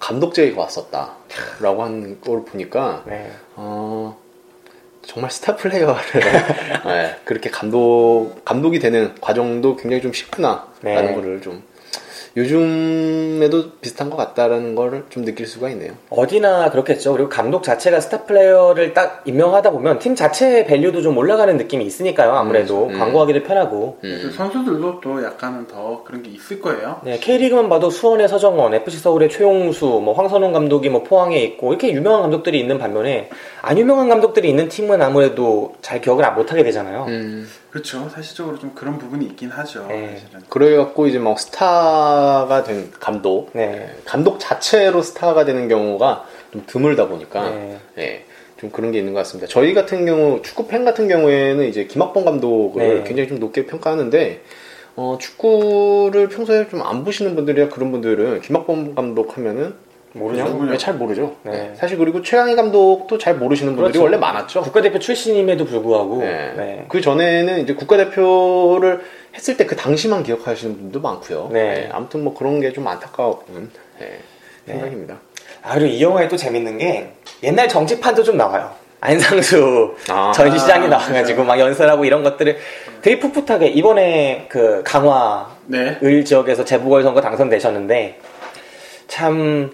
[0.00, 1.10] 감독 제의가 왔었다
[1.60, 3.30] 라고 하는 걸 보니까 네.
[3.56, 4.16] 어,
[5.04, 5.94] 정말 스타 플레이어를
[6.86, 11.14] 네, 그렇게 감독 감독이 되는 과정도 굉장히 좀 쉽구나라는 네.
[11.14, 11.62] 거를 좀
[12.36, 15.92] 요즘에도 비슷한 것 같다라는 거를 좀 느낄 수가 있네요.
[16.10, 17.12] 어디나 그렇겠죠.
[17.12, 22.32] 그리고 감독 자체가 스타 플레이어를 딱 임명하다 보면 팀 자체의 value도 좀 올라가는 느낌이 있으니까요.
[22.32, 22.98] 아무래도 음, 음.
[22.98, 23.98] 광고하기도 편하고.
[24.04, 24.20] 음.
[24.22, 27.00] 그 선수들도 또 약간은 더 그런 게 있을 거예요.
[27.04, 31.92] 네, K리그만 봐도 수원의 서정원, FC 서울의 최용수, 뭐 황선홍 감독이 뭐 포항에 있고 이렇게
[31.92, 33.30] 유명한 감독들이 있는 반면에
[33.62, 37.06] 안 유명한 감독들이 있는 팀은 아무래도 잘 기억을 안 못하게 되잖아요.
[37.08, 37.48] 음.
[37.78, 38.08] 그렇죠.
[38.08, 39.86] 사실적으로 좀 그런 부분이 있긴 하죠.
[39.88, 40.18] 네.
[40.18, 40.40] 사실은.
[40.48, 43.94] 그래갖고 이제 막 스타가 된 감독, 네.
[44.04, 47.78] 감독 자체로 스타가 되는 경우가 좀 드물다 보니까, 네.
[47.98, 48.24] 예,
[48.56, 49.46] 좀 그런 게 있는 것 같습니다.
[49.48, 53.04] 저희 같은 경우 축구 팬 같은 경우에는 이제 김학범 감독을 네.
[53.04, 54.42] 굉장히 좀 높게 평가하는데
[54.96, 59.74] 어, 축구를 평소에 좀 안 보시는 분들이나 그런 분들은 김학범 감독 하면은
[60.18, 60.44] 모르죠.
[60.44, 61.36] 그냥 네, 잘 모르죠.
[61.42, 61.50] 네.
[61.52, 61.72] 네.
[61.76, 64.02] 사실 그리고 최강희 감독도 잘 모르시는 분들이 그렇죠.
[64.04, 64.62] 원래 많았죠.
[64.62, 66.52] 국가대표 출신임에도 불구하고 네.
[66.56, 66.84] 네.
[66.88, 69.00] 그 전에는 이제 국가대표를
[69.34, 71.50] 했을 때 그 당시만 기억하시는 분도 많고요.
[71.52, 71.88] 네.
[71.92, 73.36] 아무튼 뭐 그런 게 좀 안타까운
[73.98, 74.18] 네,
[74.66, 75.16] 생각입니다.
[75.62, 77.12] 아 그리고 이 영화에 또 재밌는 게
[77.42, 78.70] 옛날 정치판도 좀 나와요.
[79.00, 80.32] 안상수 아.
[80.34, 82.56] 전시장에 나와가지고 막 연설하고 이런 것들을
[83.00, 85.98] 되게 풋풋하게 이번에 그 강화 네.
[86.02, 88.18] 을 지역에서 재보궐선거 당선되셨는데
[89.06, 89.70] 참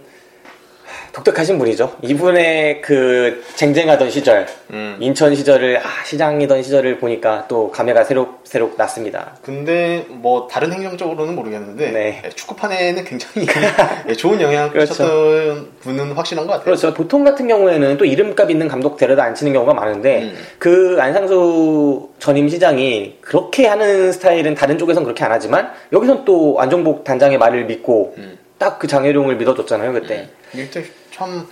[1.15, 1.97] 독특하신 분이죠.
[2.03, 4.97] 이분의 그 쟁쟁하던 시절, 음.
[4.99, 9.37] 인천 시절을 아, 시장이던 시절을 보니까 또 감회가 새록 새록 났습니다.
[9.41, 12.23] 근데 뭐 다른 행정적으로는 모르겠는데 네.
[12.25, 13.47] 예, 축구판에는 굉장히
[14.09, 14.93] 예, 좋은 영향을 그렇죠.
[14.93, 16.65] 끼쳤던 분은 확실한 것 같아요.
[16.65, 16.93] 그렇죠.
[16.93, 20.37] 보통 같은 경우에는 또 이름값 있는 감독 데려다 앉히는 경우가 많은데 음.
[20.59, 27.05] 그 안상수 전임 시장이 그렇게 하는 스타일은 다른 쪽에선 그렇게 안 하지만 여기선 또 안종복
[27.05, 28.39] 단장의 말을 믿고 음.
[28.65, 30.31] 딱 그 장혜룡을 믿어줬잖아요 그때.
[30.55, 31.47] 일단 참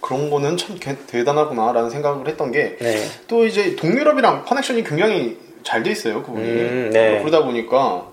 [0.00, 3.46] 그런 거는 참 개- 대단하구나라는 생각을 했던 게또 네.
[3.46, 7.20] 이제 동유럽이랑 커넥션이 굉장히 잘 돼 있어요 그분이 음, 네.
[7.20, 8.06] 그러다 보니까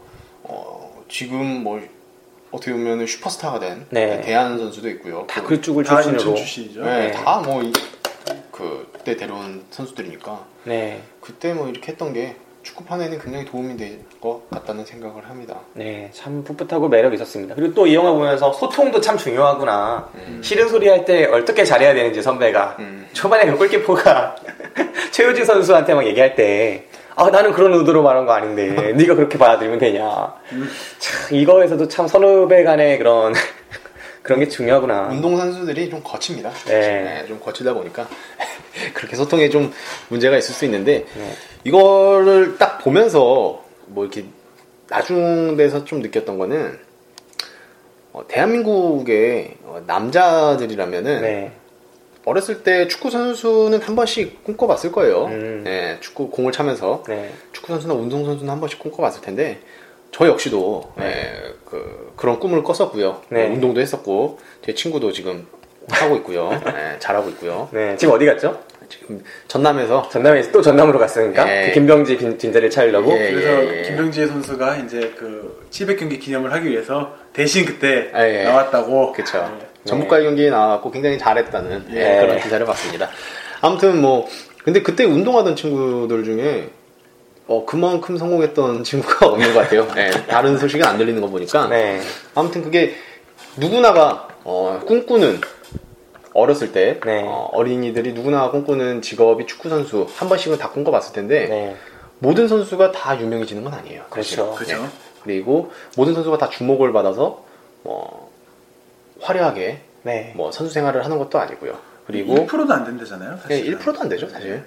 [0.44, 1.82] 어, 지금 뭐
[2.52, 4.22] 어떻게 보면 슈퍼스타가 된 네.
[4.22, 5.26] 대한 선수도 있고요.
[5.28, 6.36] 다 그- 그쪽을 다 출신으로.
[6.36, 6.84] 출신이죠.
[6.84, 7.12] 네, 네.
[7.12, 7.64] 다뭐
[8.52, 11.02] 그때 데려온 선수들이니까 네.
[11.22, 15.60] 그때 뭐 이렇게 했던 게 축구판에는 굉장히 도움이 될 것 같다는 생각을 합니다.
[15.74, 17.56] 네, 참 풋풋하고 매력 있었습니다.
[17.56, 20.08] 그리고 또 이 영화 보면서 소통도 참 중요하구나.
[20.16, 20.40] 음.
[20.42, 23.06] 싫은 소리 할 때 어떻게 잘해야 되는지 선배가 음.
[23.12, 24.36] 초반에 그 골키퍼가
[25.12, 29.78] 최우진 선수한테 막 얘기할 때 아, 나는 그런 의도로 말한 거 아닌데 네가 그렇게 받아들이면
[29.80, 30.34] 되냐.
[31.00, 33.34] 참 이거에서도 참 선후배 간의 그런
[34.24, 35.10] 그런 게 중요하구나.
[35.12, 36.50] 운동 선수들이 좀 거칩니다.
[36.50, 36.54] 아.
[36.68, 37.26] 네.
[37.28, 38.08] 좀 거치다 보니까
[38.94, 39.72] 그렇게 소통에 좀
[40.10, 41.34] 문제가 있을 수 있는데 네.
[41.64, 44.26] 이거를 딱 보면서 뭐 이렇게
[44.88, 46.80] 나중 돼서 좀 느꼈던 거는
[48.12, 51.52] 어, 대한민국의 어, 남자들이라면은 네.
[52.26, 55.26] 어렸을 때 축구 선수는 한 번씩 꿈꿔봤을 거예요.
[55.26, 55.62] 음.
[55.66, 57.32] 네, 축구 공을 차면서 네.
[57.52, 59.60] 축구 선수나 운동 선수는 한 번씩 꿈꿔봤을 텐데
[60.12, 61.34] 저 역시도 예,
[61.66, 63.24] 그, 그런 꿈을 꿨었고요.
[63.30, 63.48] 네.
[63.48, 65.48] 운동도 했었고 제 친구도 지금
[65.90, 66.52] 하고 있고요.
[66.68, 67.70] 예, 잘하고 있고요.
[67.72, 67.96] 네.
[67.98, 68.60] 지금 어디 갔죠?
[68.90, 71.68] 지금 전남에서 전남에 또 전남으로 갔으니까 예.
[71.68, 73.12] 그 김병지 빈, 빈자리를 차리려고.
[73.14, 73.32] 예.
[73.32, 73.82] 그래서 예.
[73.84, 78.44] 김병지 선수가 이제 그 700경기 기념을 하기 위해서 대신 그때 아, 예.
[78.44, 79.14] 나왔다고.
[79.14, 79.40] 그쵸.
[79.60, 79.68] 네.
[79.86, 82.22] 전북과의 경기에 나왔고 굉장히 잘했다는 예, 예.
[82.22, 83.10] 그런 기사를 봤습니다.
[83.62, 84.28] 아무튼 뭐
[84.64, 86.70] 근데 그때 운동하던 친구들 중에
[87.48, 89.88] 어, 그만큼 성공했던 친구가 없는 것 같아요.
[89.98, 92.00] 예, 다른 소식은 안 들리는 거 보니까 네.
[92.36, 92.96] 아무튼 그게
[93.58, 95.42] 누구나가 어, 꿈꾸는
[96.34, 97.24] 어렸을 때 네.
[97.26, 101.76] 어, 린이들이 누구나 꿈꾸는 직업이 축구 선수 한 번씩은 다 꿈꿔봤을 텐데 네.
[102.20, 104.04] 모든 선수가 다 유명해지는 건 아니에요.
[104.10, 104.54] 그렇죠.
[104.54, 104.82] 그죠.
[104.82, 104.90] 네.
[105.24, 107.44] 그리고 모든 선수가 다 주목을 받아서
[107.84, 108.32] 뭐
[109.22, 110.34] 화려하게 네.
[110.36, 111.78] 뭐 선수 생활을 하는 것도 아니고요.
[112.06, 113.38] 그리고 1%도 안 된다잖아요.
[113.50, 113.78] 예, 사실.
[113.78, 114.64] 1%도 안 되죠, 사실.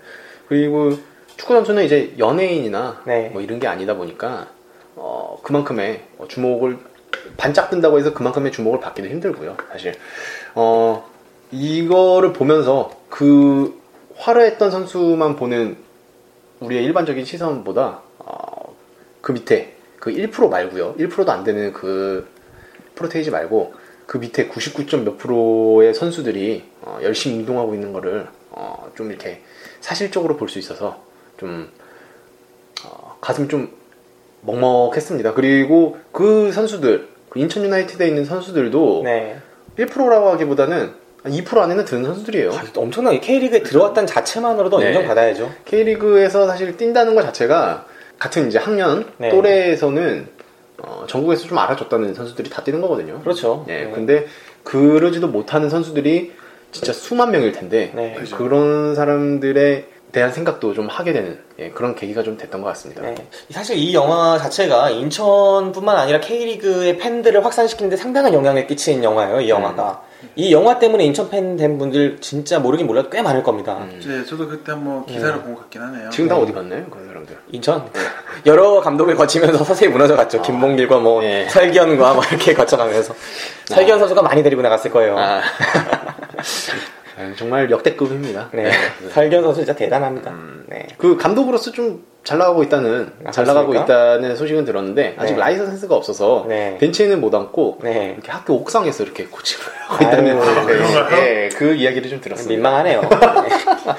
[0.49, 0.93] 그리고
[1.37, 3.29] 축구 선수는 이제 연예인이나 네.
[3.29, 4.49] 뭐 이런 게 아니다 보니까
[4.95, 6.79] 어, 그만큼의 어, 주목을
[7.37, 9.95] 반짝 뜬다고 해서 그만큼의 주목을 받기도 힘들고요, 사실.
[10.55, 11.07] 어,
[11.51, 13.81] 이거를 보면서 그
[14.17, 15.77] 화려했던 선수만 보는
[16.61, 18.75] 우리의 일반적인 시선보다 어,
[19.21, 20.95] 그 밑에 그 1% 말고요.
[20.97, 22.27] 1%도 안 되는 그
[22.95, 23.75] 프로테이지 말고
[24.07, 24.99] 그 밑에 99.
[25.05, 29.43] 몇 프로의 선수들이 어, 열심히 운동하고 있는 거를 어, 좀 이렇게
[29.81, 31.03] 사실적으로 볼 수 있어서
[31.37, 31.69] 좀
[32.85, 33.71] 어, 가슴이 좀
[34.43, 35.35] 먹먹했습니다.
[35.35, 39.39] 그리고 그 선수들 그 인천 유나이티드에 있는 선수들도 네.
[39.77, 40.95] 1%라고 하기보다는
[41.27, 42.53] 2% 안에는 드는 선수들이에요.
[42.53, 44.89] 아, 엄청나게 K리그에 들어왔다는 자체만으로도 네.
[44.89, 45.53] 인정받아야죠.
[45.65, 47.87] K리그에서 사실 뛴다는 것 자체가
[48.19, 49.29] 같은 이제 학년 네.
[49.31, 50.29] 또래에서는
[50.83, 53.21] 어, 전국에서 좀 알아줬다는 선수들이 다 뛰는 거거든요.
[53.21, 53.65] 그렇죠.
[53.69, 53.91] 예, 네.
[53.91, 54.27] 근데
[54.63, 56.33] 그러지도 못하는 선수들이
[56.73, 58.15] 진짜 수만 명일 텐데 네.
[58.37, 63.03] 그런 사람들에 대한 생각도 좀 하게 되는 예, 그런 계기가 좀 됐던 것 같습니다.
[63.03, 63.15] 네.
[63.51, 70.03] 사실 이 영화 자체가 인천뿐만 아니라 K리그의 팬들을 확산시키는데 상당한 영향을 끼친 영화예요, 이 영화가.
[70.35, 73.79] 이 영화 때문에 인천 팬 된 분들 진짜 모르긴 몰라도 꽤 많을 겁니다.
[73.81, 73.97] 음.
[73.99, 76.11] 이제 저도 그때 한번 기사를 본 것 같긴 하네요.
[76.11, 77.37] 지금 다 어디 갔나요, 그런 사람들?
[77.53, 77.89] 인천
[78.45, 80.43] 여러 감독을 거치면서 서서히 무너져 갔죠.
[80.43, 81.47] 김봉길과 뭐 예.
[81.49, 83.15] 설기현과 뭐 이렇게 거쳐가면서
[83.67, 85.19] 설기현 선수가 많이 데리고 나갔을 거예요.
[85.19, 85.41] 아,
[87.19, 88.51] 네, 정말 역대급입니다.
[88.53, 88.71] 네.
[89.13, 90.31] 설경 선수 진짜 대단합니다.
[90.31, 90.65] 음.
[90.69, 90.87] 네.
[90.99, 93.73] 그 감독으로서 좀 잘 나가고 있다는 아, 잘 나가고?
[93.77, 95.39] 있다는 소식은 들었는데 아직 네.
[95.39, 96.77] 라이선스가 없어서 네.
[96.81, 98.15] 벤치에는 못 앉고 네.
[98.15, 101.17] 이렇게 학교 옥상에서 이렇게 코칭을 하고 있다는 아유, 네?
[101.17, 102.53] 네, 그 이야기를 좀 들었습니다.
[102.53, 103.03] 민망하네요.
[103.03, 103.09] 네.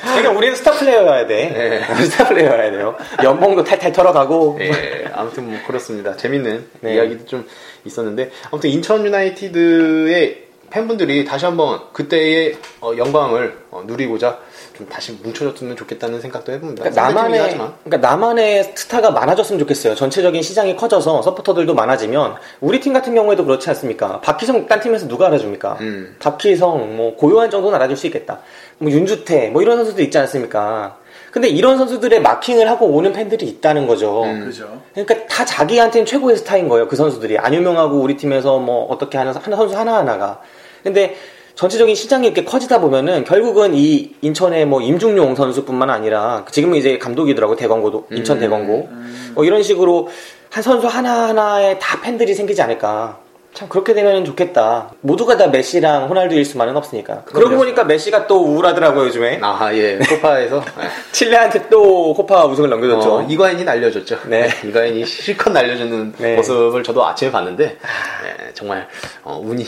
[0.03, 1.81] 그러니까 우리는 스타 플레이어여야 돼.
[2.03, 2.95] 스타 플레이어여야 돼요.
[3.23, 4.57] 연봉도 탈탈 털어가고.
[4.59, 6.17] 예, 아무튼 뭐 그렇습니다.
[6.17, 6.95] 재밌는 네.
[6.95, 7.47] 이야기도 좀
[7.85, 14.39] 있었는데 아무튼 인천 유나이티드의 팬분들이 다시 한번 그때의 어, 영광을 어, 누리고자
[14.75, 16.83] 좀 다시 뭉쳐졌으면 좋겠다는 생각도 해봅니다.
[16.83, 17.57] 그러니까 나만의.
[17.83, 19.95] 그러니까 나만의 스타가 많아졌으면 좋겠어요.
[19.95, 24.21] 전체적인 시장이 커져서 서포터들도 많아지면 우리 팀 같은 경우에도 그렇지 않습니까?
[24.21, 25.77] 박희성 딴 팀에서 누가 알아줍니까?
[25.81, 26.15] 음.
[26.19, 28.39] 박희성 뭐 고요한 정도는 알아줄 수 있겠다.
[28.77, 30.97] 뭐 윤주태 뭐 이런 선수도 있지 않습니까?
[31.31, 34.23] 근데 이런 선수들의 마킹을 하고 오는 팬들이 있다는 거죠.
[34.23, 34.45] 음.
[34.45, 34.81] 그죠.
[34.93, 36.87] 그러니까 다 자기한테는 최고의 스타인 거예요.
[36.87, 40.41] 그 선수들이 안 유명하고 우리 팀에서 뭐 어떻게 하는 한 선수 하나 하나가.
[40.87, 41.15] 근데
[41.55, 47.55] 전체적인 시장이 이렇게 커지다 보면은 결국은 이 인천의 뭐 임중용 선수뿐만 아니라 지금은 이제 감독이더라고
[47.55, 48.41] 대광고도 인천 음.
[48.41, 48.89] 대광고
[49.33, 50.07] 뭐 이런 식으로
[50.49, 53.19] 한 선수 하나 하나에 다 팬들이 생기지 않을까.
[53.53, 54.91] 참 그렇게 되면 좋겠다.
[55.01, 57.23] 모두가 다 메시랑 호날두일 수만은 없으니까.
[57.23, 59.39] 그러고 보니까 메시가 또 우울하더라고요 요즘에.
[59.41, 59.97] 아, 예.
[59.97, 60.87] 코파에서 예.
[61.11, 63.15] 칠레한테 또 코파 우승을 넘겨줬죠.
[63.15, 64.19] 어, 이과인이 날려줬죠.
[64.27, 64.47] 네.
[64.63, 66.35] 이과인이 실컷 날려주는 네.
[66.35, 68.87] 모습을 저도 아침에 봤는데 예, 정말
[69.23, 69.65] 어, 운이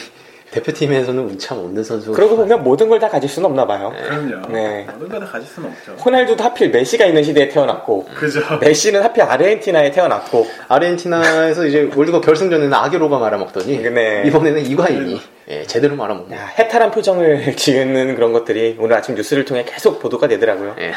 [0.52, 2.12] 대표팀에서는 운참 없는 선수.
[2.12, 3.93] 그러고 보면 모든 걸 다 가질 수는 없나 봐요.
[4.04, 4.47] 그럼요.
[4.50, 4.86] 네.
[4.93, 5.93] 모든 거다 가질 수는 없죠.
[6.04, 8.41] 호날두도 하필 메시가 있는 시대에 태어났고 그죠.
[8.60, 14.24] 메시는 하필 아르헨티나에 태어났고 아르헨티나에서 이제 월드컵 결승전에는 아게로가 말아먹더니 네.
[14.26, 15.22] 이번에는 이과인이
[15.52, 16.38] 예, 제대로 말아먹는.
[16.38, 20.76] 야, 해탈한 표정을 지으는 그런 것들이 오늘 아침 뉴스를 통해 계속 보도가 되더라고요.
[20.80, 20.93] 예.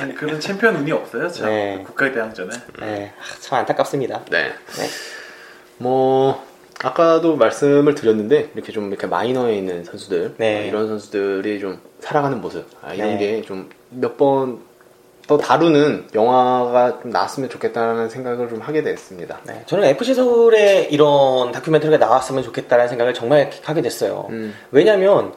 [0.00, 1.28] 아니, 그런 챔피언 운이 없어요.
[1.30, 1.48] 참.
[1.50, 1.82] 네.
[1.86, 2.50] 국가대항전에.
[2.80, 4.22] 네, 아, 참 안타깝습니다.
[4.30, 4.44] 네.
[4.48, 4.86] 네.
[5.78, 6.42] 뭐
[6.82, 10.64] 아까도 말씀을 드렸는데 이렇게 좀 이렇게 마이너에 있는 선수들 네.
[10.64, 13.18] 어, 이런 선수들이 좀 살아가는 모습 아, 이런 네.
[13.18, 14.72] 게좀 몇 번
[15.26, 19.38] 더 다루는 영화가 좀 나왔으면 좋겠다는 생각을 좀 하게 됐습니다.
[19.44, 24.26] 네, 저는 FC 서울에 이런 다큐멘터리가 나왔으면 좋겠다는 생각을 정말 하게 됐어요.
[24.30, 24.52] 음.
[24.72, 25.32] 왜냐면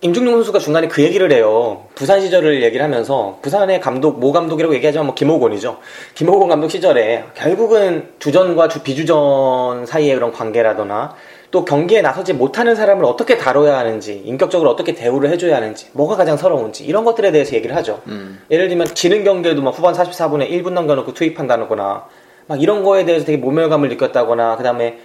[0.00, 1.84] 임중용 선수가 중간에 그 얘기를 해요.
[1.96, 5.78] 부산 시절을 얘기를 하면서 부산의 감독 모 감독이라고 얘기하지만 뭐 김호곤이죠.
[6.14, 11.16] 김호곤 감독 시절에 결국은 주전과 주 비주전 사이의 그런 관계라거나
[11.50, 16.36] 또 경기에 나서지 못하는 사람을 어떻게 다뤄야 하는지 인격적으로 어떻게 대우를 해줘야 하는지 뭐가 가장
[16.36, 18.00] 서러운지 이런 것들에 대해서 얘기를 하죠.
[18.06, 18.40] 음.
[18.52, 22.04] 예를 들면 지는 경기에도 막 후반 44분에 1분 남겨놓고 투입한다거나
[22.46, 24.98] 막 이런 거에 대해서 되게 모멸감을 느꼈다거나 그 다음에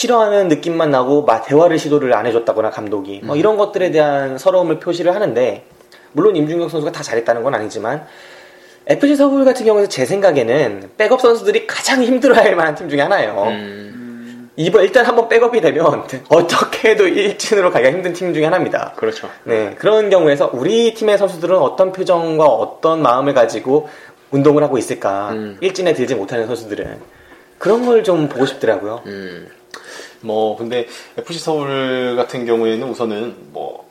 [0.00, 5.14] 싫어하는 느낌만 나고 막 대화를 시도를 안 해줬다거나 감독이 뭐 이런 것들에 대한 서러움을 표시를
[5.14, 5.64] 하는데
[6.12, 8.04] 물론 임준혁 선수가 다 잘했다는 건 아니지만
[8.86, 13.44] FC 서울 같은 경우에서 제 생각에는 백업 선수들이 가장 힘들어할 만한 팀 중에 하나예요.
[13.48, 14.50] 음.
[14.56, 18.92] 이번 일단 한번 백업이 되면 어떻게 해도 1진으로 가기가 힘든 팀 중에 하나입니다.
[18.96, 19.30] 그렇죠.
[19.44, 23.88] 네, 그런 경우에서 우리 팀의 선수들은 어떤 표정과 어떤 마음을 가지고
[24.30, 25.30] 운동을 하고 있을까?
[25.30, 25.56] 음.
[25.62, 27.00] 일진에 들지 못하는 선수들은
[27.56, 29.00] 그런 걸 좀 보고 싶더라고요.
[29.06, 29.48] 음.
[30.26, 33.86] 뭐 근데 FC 서울 같은 경우에는 우선은 뭐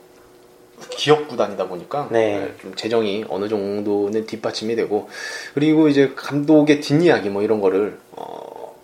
[0.92, 2.54] 기업 구단이다 보니까 네.
[2.62, 5.10] 좀 재정이 어느 정도는 뒷받침이 되고
[5.54, 8.76] 그리고 이제 감독의 뒷이야기 뭐 이런 거를 어,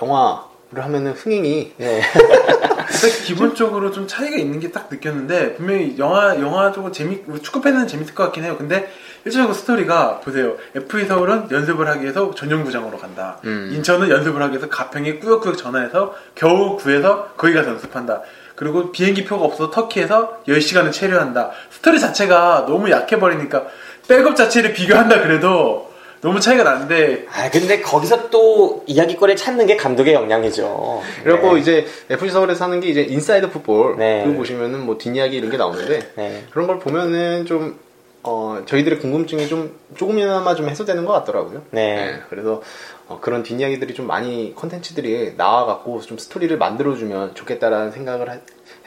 [0.00, 2.00] 영화를 하면은 흥행이 네,
[2.88, 7.86] 근데 기본적으로 좀 차이가 있는 게 딱 느꼈는데 분명히 영화 영화 쪽은 재미 축구 팬은
[7.86, 8.56] 재밌을 것 같긴 해요.
[8.58, 8.90] 근데
[9.24, 10.56] 일차적으로 스토리가 보세요.
[10.74, 13.38] FC 서울은 연습을 하기 위해서 전용구장으로 간다.
[13.44, 13.70] 음.
[13.72, 18.22] 인천은 연습을 하기 위해서 가평에 꾸역꾸역 전화해서 겨우 구해서 거기 가서 연습한다.
[18.54, 21.50] 그리고 비행기 표가 없어서 터키에서 10시간을 체류한다.
[21.70, 23.66] 스토리 자체가 너무 약해버리니까
[24.08, 25.87] 백업 자체를 비교한다 그래도
[26.20, 31.02] 너무 차이가 나는데 아 근데 거기서 또 이야기거리를 찾는 게 감독의 역량이죠.
[31.22, 31.60] 그리고 네.
[31.60, 34.24] 이제 FC 서울에서 하는 게 이제 인사이드 풋볼 네.
[34.24, 36.44] 그거 보시면은 뭐 뒷이야기 이런 게 나오는데 네.
[36.50, 37.78] 그런 걸 보면은 좀
[38.24, 41.62] 어, 저희들의 궁금증이 좀 조금이나마 좀 해소되는 것 같더라고요.
[41.70, 42.18] 네.
[42.28, 42.62] 그래서
[43.06, 48.38] 어, 그런 뒷이야기들이 좀 많이 컨텐츠들이 나와갖고 좀 스토리를 만들어주면 좋겠다라는 생각을 하-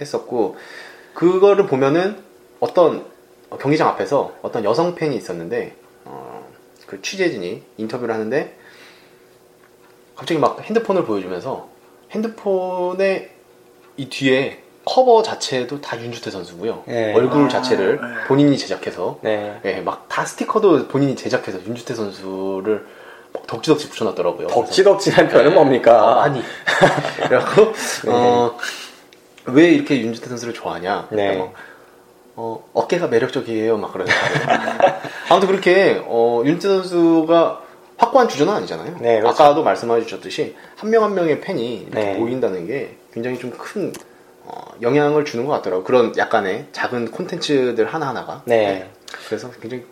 [0.02, 0.58] 했었고
[1.14, 2.18] 그거를 보면은
[2.60, 3.06] 어떤
[3.50, 5.81] 어, 경기장 앞에서 어떤 여성 팬이 있었는데 어,
[6.92, 8.54] 그 취재진이 인터뷰를 하는데
[10.14, 11.70] 갑자기 막 핸드폰을 보여주면서
[12.12, 13.30] 핸드폰의
[13.96, 16.84] 이 뒤에 커버 자체도 다 윤주태 선수고요.
[16.88, 17.14] 네.
[17.14, 18.28] 얼굴 아, 자체를 네.
[18.28, 19.62] 본인이 제작해서 네.
[19.64, 22.86] 예, 막다 스티커도 본인이 제작해서 윤주태 선수를
[23.32, 24.48] 막 덕지덕지 붙여놨더라고요.
[24.48, 25.94] 덕지덕지한 표현은 뭡니까?
[25.94, 26.42] 아, 아니.
[27.24, 27.72] 그래갖고,
[28.10, 28.58] 어,
[29.46, 31.08] 왜 이렇게 윤주태 선수를 좋아하냐.
[31.12, 31.50] 네.
[32.36, 33.78] 뭐, 어, 어깨가 매력적이에요.
[33.78, 34.12] 막 그러는.
[35.30, 37.62] 아무튼 그렇게, 어, 윤주태 선수가
[37.98, 38.98] 확고한 주전은 아니잖아요.
[39.00, 39.44] 네, 그렇죠.
[39.44, 42.14] 아까도 말씀해 주셨듯이, 한 명한 명의 팬이 이렇게 네.
[42.16, 43.94] 모인다는 게 굉장히 좀 큰,
[44.46, 45.84] 어, 영향을 주는 것 같더라고.
[45.84, 48.42] 그런 약간의 작은 콘텐츠들 하나하나가.
[48.46, 48.90] 네.
[49.28, 49.86] 그래서 굉장히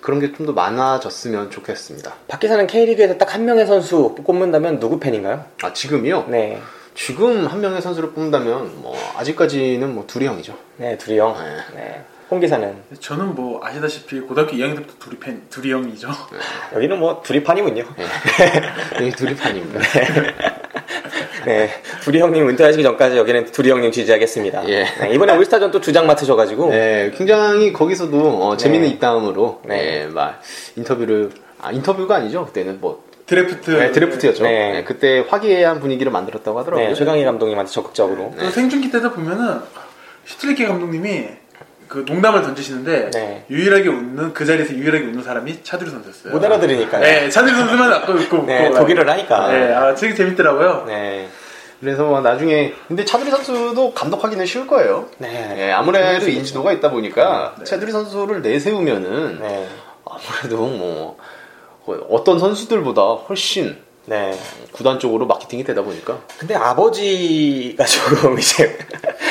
[0.00, 2.14] 그런 게 좀 더 많아졌으면 좋겠습니다.
[2.28, 5.44] 밖에서는 K리그에서 딱 한 명의 선수 꼽는다면 누구 팬인가요?
[5.62, 6.26] 아, 지금이요?
[6.28, 6.60] 네.
[7.06, 10.54] 지금 한 명의 선수를 뽑는다면 뭐 아직까지는 뭐 둘이 형이죠.
[10.76, 11.34] 네, 둘이 형.
[11.34, 11.80] 네.
[11.80, 12.04] 네.
[12.30, 16.10] 홍 기사는 저는 뭐 아시다시피 고등학교 2학년 때부터 둘이 팬, 둘이 형이죠.
[16.74, 17.84] 여기는 뭐 둘이 판이군요.
[19.00, 19.80] 여기 둘이 판입니다.
[21.46, 21.70] 네,
[22.02, 24.68] 둘이 형님 은퇴하시기 전까지 여기는 둘이 형님 지지하겠습니다.
[24.68, 24.84] 예.
[25.00, 29.76] 네, 이번에 올스타전 또 주장 맡으셔가지고 네, 굉장히 거기서도 어, 재밌는 입담으로 네.
[29.76, 30.42] 네, 막
[30.76, 31.30] 인터뷰를
[31.62, 32.44] 아 인터뷰가 아니죠.
[32.44, 33.70] 그때는 뭐 드래프트.
[33.70, 34.42] 네, 드래프트였죠.
[34.42, 34.72] 네.
[34.72, 36.88] 네, 그때 화기애애한 분위기를 만들었다고 하더라고요.
[36.88, 38.34] 네, 최강희 감독님한테 적극적으로.
[38.36, 39.60] 그 생중계 때도 보면은
[40.24, 41.28] 슈틸리케 감독님이
[41.86, 43.44] 그 농담을 던지시는데 네.
[43.48, 46.32] 유일하게 웃는 그 자리에서 유일하게 웃는 사람이 차두리 선수였어요.
[46.32, 47.00] 못 알아들으니까요.
[47.00, 49.52] 네, 차두리 선수만 아까 웃고 네, 웃고 독일을 하니까.
[49.52, 50.86] 네, 아, 되게 재밌더라고요.
[50.88, 51.28] 네.
[51.78, 55.08] 그래서 나중에 근데 차두리 선수도 감독하기는 쉬울 거예요.
[55.18, 55.28] 네.
[55.54, 57.64] 네, 아무래도 인지도가 있다 보니까 네.
[57.64, 59.68] 차두리 선수를 내세우면은 네.
[60.04, 61.16] 아무래도 뭐
[62.08, 63.76] 어떤 선수들보다 훨씬
[64.06, 64.36] 네.
[64.72, 68.76] 구단 쪽으로 마케팅이 되다 보니까 근데 아버지가 조금 이제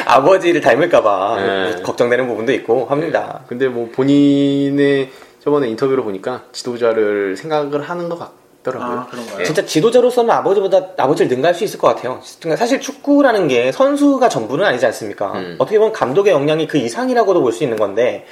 [0.05, 1.82] 아버지를 닮을까봐 네.
[1.82, 3.43] 걱정되는 부분도 있고 합니다.
[3.47, 5.10] 근데 뭐 본인의
[5.43, 8.20] 저번에 인터뷰를 보니까 지도자를 생각을 하는 것
[8.64, 8.99] 같더라고요.
[8.99, 9.38] 아, 그런가요?
[9.39, 9.43] 네.
[9.43, 12.22] 진짜 지도자로서는 아버지보다 아버지를 능가할 수 있을 것 같아요.
[12.39, 15.32] 그러니까 사실 축구라는 게 선수가 전부는 아니지 않습니까?
[15.34, 15.55] 음.
[15.60, 18.26] 어떻게 보면 감독의 역량이 그 이상이라고도 볼 수 있는 건데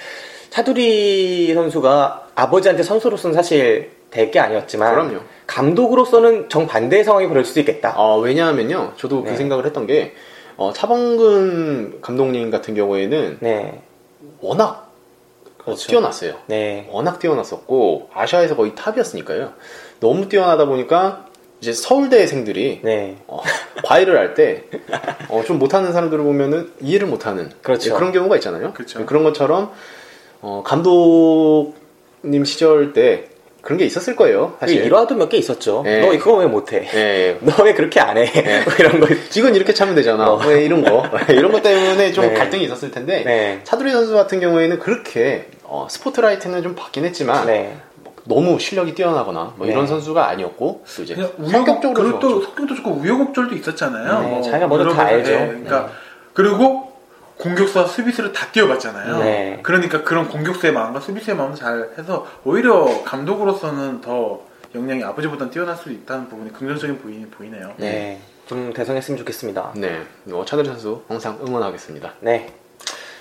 [0.50, 5.20] 차두리 선수가 아버지한테 선수로서는 사실 될 게 아니었지만 그럼요.
[5.46, 7.94] 감독으로서는 정반대의 상황이 벌어질 수 있겠다.
[7.96, 9.32] 아, 왜냐하면요, 저도 네.
[9.32, 10.14] 그 생각을 했던 게
[10.58, 13.82] 어, 차범근 감독님 같은 경우에는 네.
[14.42, 14.92] 워낙
[15.60, 15.88] 그렇죠.
[15.88, 16.34] 뛰어났어요.
[16.48, 16.88] 네.
[16.92, 19.54] 워낙 뛰어났었고 아시아에서 거의 탑이었으니까요.
[20.00, 21.28] 너무 뛰어나다 보니까
[21.62, 23.18] 이제 서울대생들이 네.
[23.28, 23.42] 어,
[23.84, 24.64] 과외를 할때
[25.30, 27.94] 어, 좀 못하는 사람들을 보면은 이해를 못하는 그렇죠.
[27.96, 28.74] 그런 경우가 있잖아요.
[28.74, 29.06] 그렇죠.
[29.08, 29.72] 런 것처럼
[30.42, 33.30] 어, 감독님 시절 때
[33.68, 34.56] 그런 게 있었을 거예요.
[34.62, 34.86] 사실.
[34.86, 35.82] 일화도 몇 개 있었죠.
[35.84, 36.00] 네.
[36.00, 36.88] 너 그거 왜 못해?
[36.94, 38.24] 예, 너왜 그렇게 안 해?
[38.64, 39.08] 뭐 이런 거.
[39.30, 40.32] 지금 이렇게 차면 되잖아.
[40.32, 40.38] 어.
[40.48, 42.34] 왜 이런 거 이런 것 때문에 좀 네.
[42.34, 43.60] 갈등이 있었을 텐데 네.
[43.66, 47.76] 차두리 선수 같은 경우에는 그렇게 어, 스포트라이트는 좀 받긴 했지만 네.
[48.24, 49.74] 너무 실력이 뛰어나거나 뭐 네.
[49.74, 52.42] 이런 선수가 아니었고 또 이제 그냥 우여곡 성격적으로 그리고 또.
[52.44, 54.22] 성격도 좋고 우여곡절도 있었잖아요.
[54.22, 55.30] 네, 뭐 자기가 먼저 다 알죠.
[55.32, 55.90] 네, 그러니까
[56.32, 56.87] 그리고
[57.38, 59.20] 공격수와 수비수를 다 뛰어봤잖아요.
[59.20, 59.60] 네.
[59.64, 64.42] 그러니까 그런 공격수의 마음과 수비수의 마음을 잘 해서 오히려 감독으로서는 더
[64.74, 67.74] 역량이 아버지보다는 뛰어날 수 있다는 부분이 긍정적인 보이, 보이네요.
[67.78, 68.20] 네.
[68.48, 69.74] 좀 대성했으면 좋겠습니다.
[69.76, 72.14] 네, 뭐 차두리 선수 항상 응원하겠습니다.
[72.22, 72.54] 네.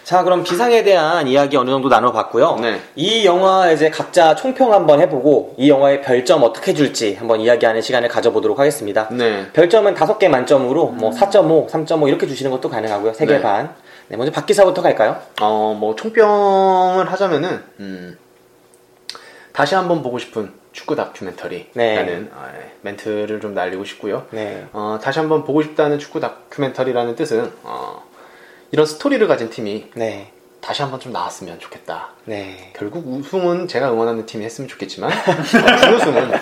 [0.05, 2.59] 자, 그럼 비상에 대한 이야기 어느 정도 나눠봤고요.
[2.61, 2.81] 네.
[2.95, 8.09] 이 영화 이제 각자 총평 한번 해보고 이 영화의 별점 어떻게 줄지 한번 이야기하는 시간을
[8.09, 9.09] 가져보도록 하겠습니다.
[9.11, 13.15] 네, 별점은 다섯 개 만점으로 뭐 4.5, 3.5 이렇게 주시는 것도 가능하고요.
[13.15, 13.43] 세개 네.
[13.43, 13.75] 반.
[14.09, 15.21] 네, 먼저 박 기사부터 갈까요?
[15.41, 18.19] 어, 뭐 총평을 하자면은 음,
[19.53, 22.31] 다시 한번 보고 싶은 축구 다큐멘터리라는 네.
[22.35, 22.53] 아,
[22.83, 24.27] 멘트를 좀 날리고 싶고요.
[24.31, 24.67] 네.
[24.73, 28.05] 어, 다시 한번 보고 싶다는 축구 다큐멘터리라는 뜻은 어,
[28.71, 30.31] 이런 스토리를 가진 팀이 네.
[30.61, 32.11] 다시 한번 좀 나왔으면 좋겠다.
[32.27, 32.73] 네.
[32.77, 36.33] 결국 우승은 제가 응원하는 팀이 했으면 좋겠지만 어, 준우승은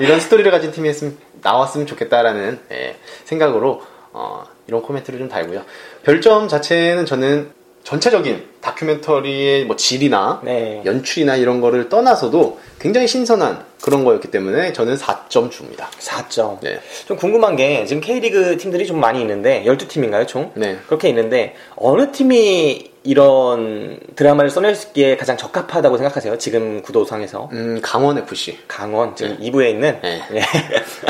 [0.00, 3.82] 이런 스토리를 가진 팀이 했으면 나왔으면 좋겠다라는 예, 생각으로
[4.18, 5.62] 어, 이런 코멘트를 좀 달고요.
[6.02, 7.50] 별점 자체는 저는
[7.84, 10.82] 전체적인 다큐멘터리의 뭐 질이나 네.
[10.84, 15.88] 연출이나 이런 거를 떠나서도 굉장히 신선한 그런 거였기 때문에 저는 4점 줍니다.
[16.00, 16.60] 4점.
[16.60, 16.80] 네.
[17.06, 20.50] 좀 궁금한 게 지금 K리그 팀들이 좀 많이 있는데 12팀인가요, 총?
[20.54, 20.78] 네.
[20.86, 26.36] 그렇게 있는데 어느 팀이 이런 드라마를 써낼기에 가장 적합하다고 생각하세요?
[26.38, 28.58] 지금 구도상에서 음, 강원 FC.
[28.66, 30.20] 강원 지금 2부에 있는 네.
[30.34, 30.42] 예.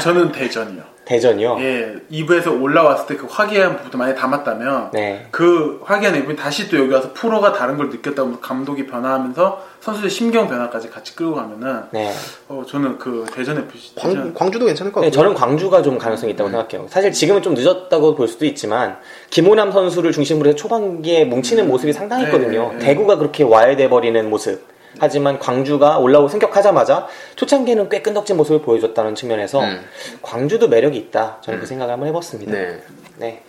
[0.00, 0.97] 저는 대전이요.
[1.08, 1.56] 대전이요.
[1.60, 5.26] 예, 2부에서 올라왔을 때 그 화기애애한 부분도 많이 담았다면 네.
[5.30, 10.48] 그 화기애애한 부분이 다시 또 여기 와서 프로가 다른 걸 느꼈다고 감독이 변화하면서 선수의 심경
[10.48, 12.12] 변화까지 같이 끌고 가면은 네.
[12.48, 15.22] 어, 저는 그 대전 FC 광, 대전 광 주도 괜찮을 것 네, 같고요.
[15.22, 16.86] 저는 광주가 좀 가능성이 있다고 생각해요.
[16.90, 18.98] 사실 지금은 좀 늦었다고 볼 수도 있지만
[19.30, 22.68] 김호남 선수를 중심으로 해서 초반기에 뭉치는 모습이 상당했거든요.
[22.72, 22.84] 네, 네.
[22.84, 24.62] 대구가 그렇게 와해돼 버리는 모습.
[24.98, 29.84] 하지만 광주가 올라오고 승격하자마자 초창기에는 꽤 끈덕진 모습을 보여줬다는 측면에서 음.
[30.22, 31.38] 광주도 매력이 있다.
[31.42, 32.52] 저는 그 생각을 한번 해봤습니다.
[32.52, 32.82] 네.
[33.16, 33.42] 네.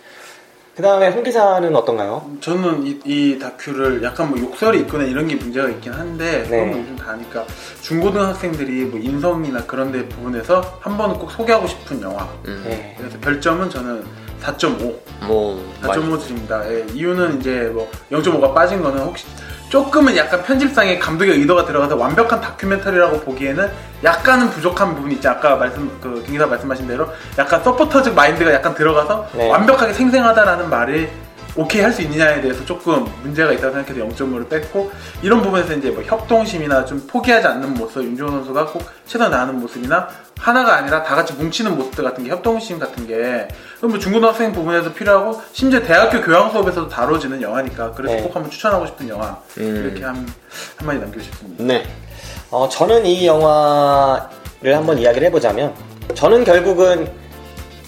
[0.80, 2.30] 그 다음에 홍 기사는 어떤가요?
[2.40, 6.64] 저는 이, 이 다큐를 약간 뭐 욕설이 있거나 이런 게 문제가 있긴 한데 네.
[6.64, 7.44] 뭐 요즘 다니까
[7.82, 12.94] 중고등학생들이 뭐 인성이나 그런 데 부분에서 한 번은 꼭 소개하고 싶은 영화 음, 네.
[12.96, 14.04] 그래서 별점은 저는
[14.40, 19.26] 4.5 뭐 4.5 드립니다 예, 이유는 이제 뭐 0.5가 빠진 거는 혹시
[19.70, 23.70] 조금은 약간 편집상의 감독의 의도가 들어가서 완벽한 다큐멘터리라고 보기에는
[24.02, 27.08] 약간은 부족한 부분이 있지 아까 말씀 그 김기사 말씀하신 대로
[27.38, 29.48] 약간 서포터즈 마인드가 약간 들어가서 네.
[29.48, 31.08] 완벽하게 생생하다라는 말이
[31.56, 34.90] 오케이 할 수 있느냐에 대해서 조금 문제가 있다고 생각해서 0.5를 뺐고
[35.22, 40.08] 이런 부분에서 이제 뭐 협동심이나 좀 포기하지 않는 모습 윤종호 선수가 꼭 최선 다하는 모습이나
[40.38, 43.48] 하나가 아니라 다 같이 뭉치는 모습들 같은 게 협동심 같은 게
[43.82, 48.22] 뭐 중고등학생 부분에서 필요하고 심지어 대학교 교양 수업에서도 다뤄지는 영화니까 그래서 네.
[48.22, 49.84] 꼭 한번 추천하고 싶은 영화 음.
[49.86, 50.28] 이렇게 한
[50.76, 51.64] 한마디 남기고 싶습니다.
[51.64, 51.84] 네.
[52.50, 55.72] 어, 저는 이 영화를 한번 이야기를 해보자면,
[56.14, 57.10] 저는 결국은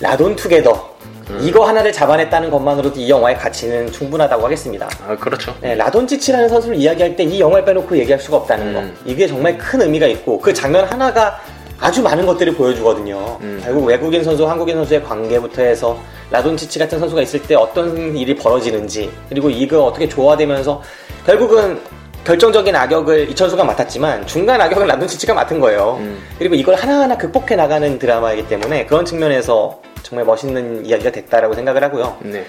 [0.01, 0.92] 라돈 투게더,
[1.41, 4.89] 이거 하나를 잡아냈다는 것만으로도 이 영화의 가치는 충분하다고 하겠습니다.
[5.07, 5.55] 아, 그렇죠.
[5.61, 8.81] 네, 라돈치치라는 선수를 이야기할 때 이 영화를 빼놓고 얘기할 수가 없다는 거.
[8.81, 8.97] 음.
[9.05, 11.41] 이게 정말 큰 의미가 있고, 그 장면 하나가
[11.81, 13.39] 아주 많은 것들을 보여주거든요.
[13.41, 13.61] 음.
[13.63, 15.99] 결국 외국인 선수, 한국인 선수의 관계부터 해서
[16.31, 20.81] 라돈치치 같은 선수가 있을 때 어떤 일이 벌어지는지, 그리고 이거 어떻게 조화되면서
[21.27, 21.81] 결국은
[22.25, 25.97] 결정적인 악역을 이천수가 맡았지만 중간 악역은 라돈치치가 맡은 거예요.
[26.01, 26.23] 음.
[26.39, 29.82] 그리고 이걸 하나하나 극복해 나가는 드라마이기 때문에 그런 측면에서
[30.13, 32.19] 정말 멋있는 이야기가 됐다라고 생각을 하고요.
[32.21, 32.45] 네.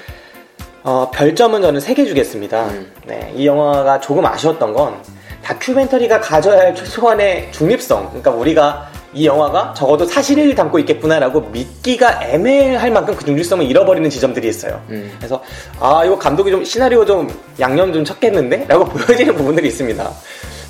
[0.83, 2.65] 어, 별점은 저는 3개 주겠습니다.
[2.65, 2.91] 음.
[3.05, 4.95] 네, 이 영화가 조금 아쉬웠던 건
[5.41, 8.07] 다큐멘터리가 가져야 할 최소한의 중립성.
[8.07, 14.49] 그러니까 우리가 이 영화가 적어도 사실을 담고 있겠구나라고 믿기가 애매할 만큼 그 중립성을 잃어버리는 지점들이
[14.49, 14.83] 있어요.
[14.89, 15.09] 음.
[15.17, 15.41] 그래서
[15.79, 17.29] 아 이거 감독이 좀 시나리오 좀
[17.61, 18.65] 양념 좀 쳤겠는데?
[18.67, 20.11] 라고 보여지는 부분들이 있습니다.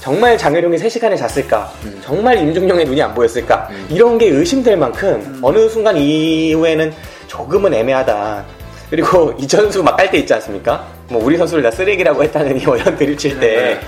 [0.04, 1.72] 정말 장혜룡이 3시간을 잤을까?
[2.04, 3.70] 정말 임중룡의 눈이 안 보였을까?
[3.90, 6.92] 이런 게 의심될 만큼 어느 순간 이후에는
[7.28, 8.44] 조금은 애매하다.
[8.90, 10.86] 그리고 이천수 막 깔 때 있지 않습니까?
[11.08, 13.80] 뭐 우리 선수를 다 쓰레기라고 했다는 이 어연 드립 칠때 네.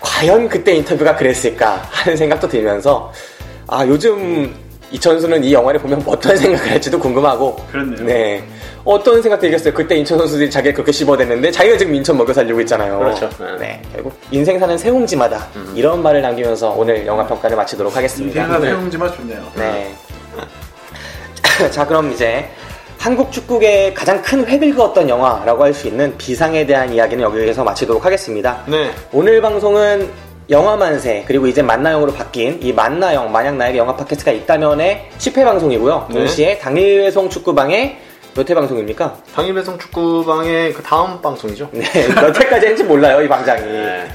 [0.00, 3.12] 과연 그때 인터뷰가 그랬을까 하는 생각도 들면서
[3.66, 4.54] 아 요즘
[4.92, 8.06] 이천수는 이 영화를 보면 어떤 생각을 할지도 궁금하고 그렇네요.
[8.06, 8.42] 네
[8.84, 12.98] 어떤 생각 들겠어요 그때 인천 선수들이 자기가 그렇게 씹어댔는데 자기가 지금 인천 먹여 살리고 있잖아요
[12.98, 13.30] 그렇죠.
[13.58, 18.66] 네 결국 인생 사는 세옹지마다 이런 말을 남기면서 오늘 영화 평가를 마치도록 하겠습니다 인생사 네.
[18.68, 19.42] 세용지만 좋네요.
[19.56, 19.94] 네.
[21.70, 22.48] 자, 그럼 이제
[22.98, 28.04] 한국 축구의 가장 큰 획을 그었던 영화라고 할 수 있는 비상에 대한 이야기는 여기에서 마치도록
[28.04, 28.62] 하겠습니다.
[28.66, 28.90] 네.
[29.12, 30.08] 오늘 방송은
[30.50, 36.06] 영화만세 그리고 이제 만나영으로 바뀐 이 만나영 만약 나에게 영화 팟캐스트가 있다면의 10회 방송이고요.
[36.10, 36.14] 네.
[36.18, 37.98] 동시에 당일 회송 축구방의
[38.34, 39.16] 몇 회 방송입니까?
[39.34, 41.68] 당일배송 축구방의 그 다음 방송이죠.
[41.72, 43.62] 네, 몇 회까지 했는지 몰라요, 이 방장이.
[43.62, 44.08] 네.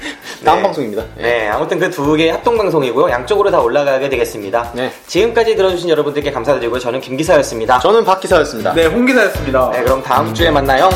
[0.44, 0.62] 다음 네.
[0.62, 1.04] 방송입니다.
[1.16, 3.10] 네, 아무튼 그 두 개의 합동 방송이고요.
[3.10, 4.72] 양쪽으로 다 올라가게 되겠습니다.
[4.74, 4.92] 네.
[5.06, 6.78] 지금까지 들어주신 여러분들께 감사드리고요.
[6.78, 7.78] 저는 김기사였습니다.
[7.80, 8.74] 저는 박기사였습니다.
[8.74, 9.70] 네, 홍기사였습니다.
[9.72, 10.88] 네, 그럼 다음 주에 만나요.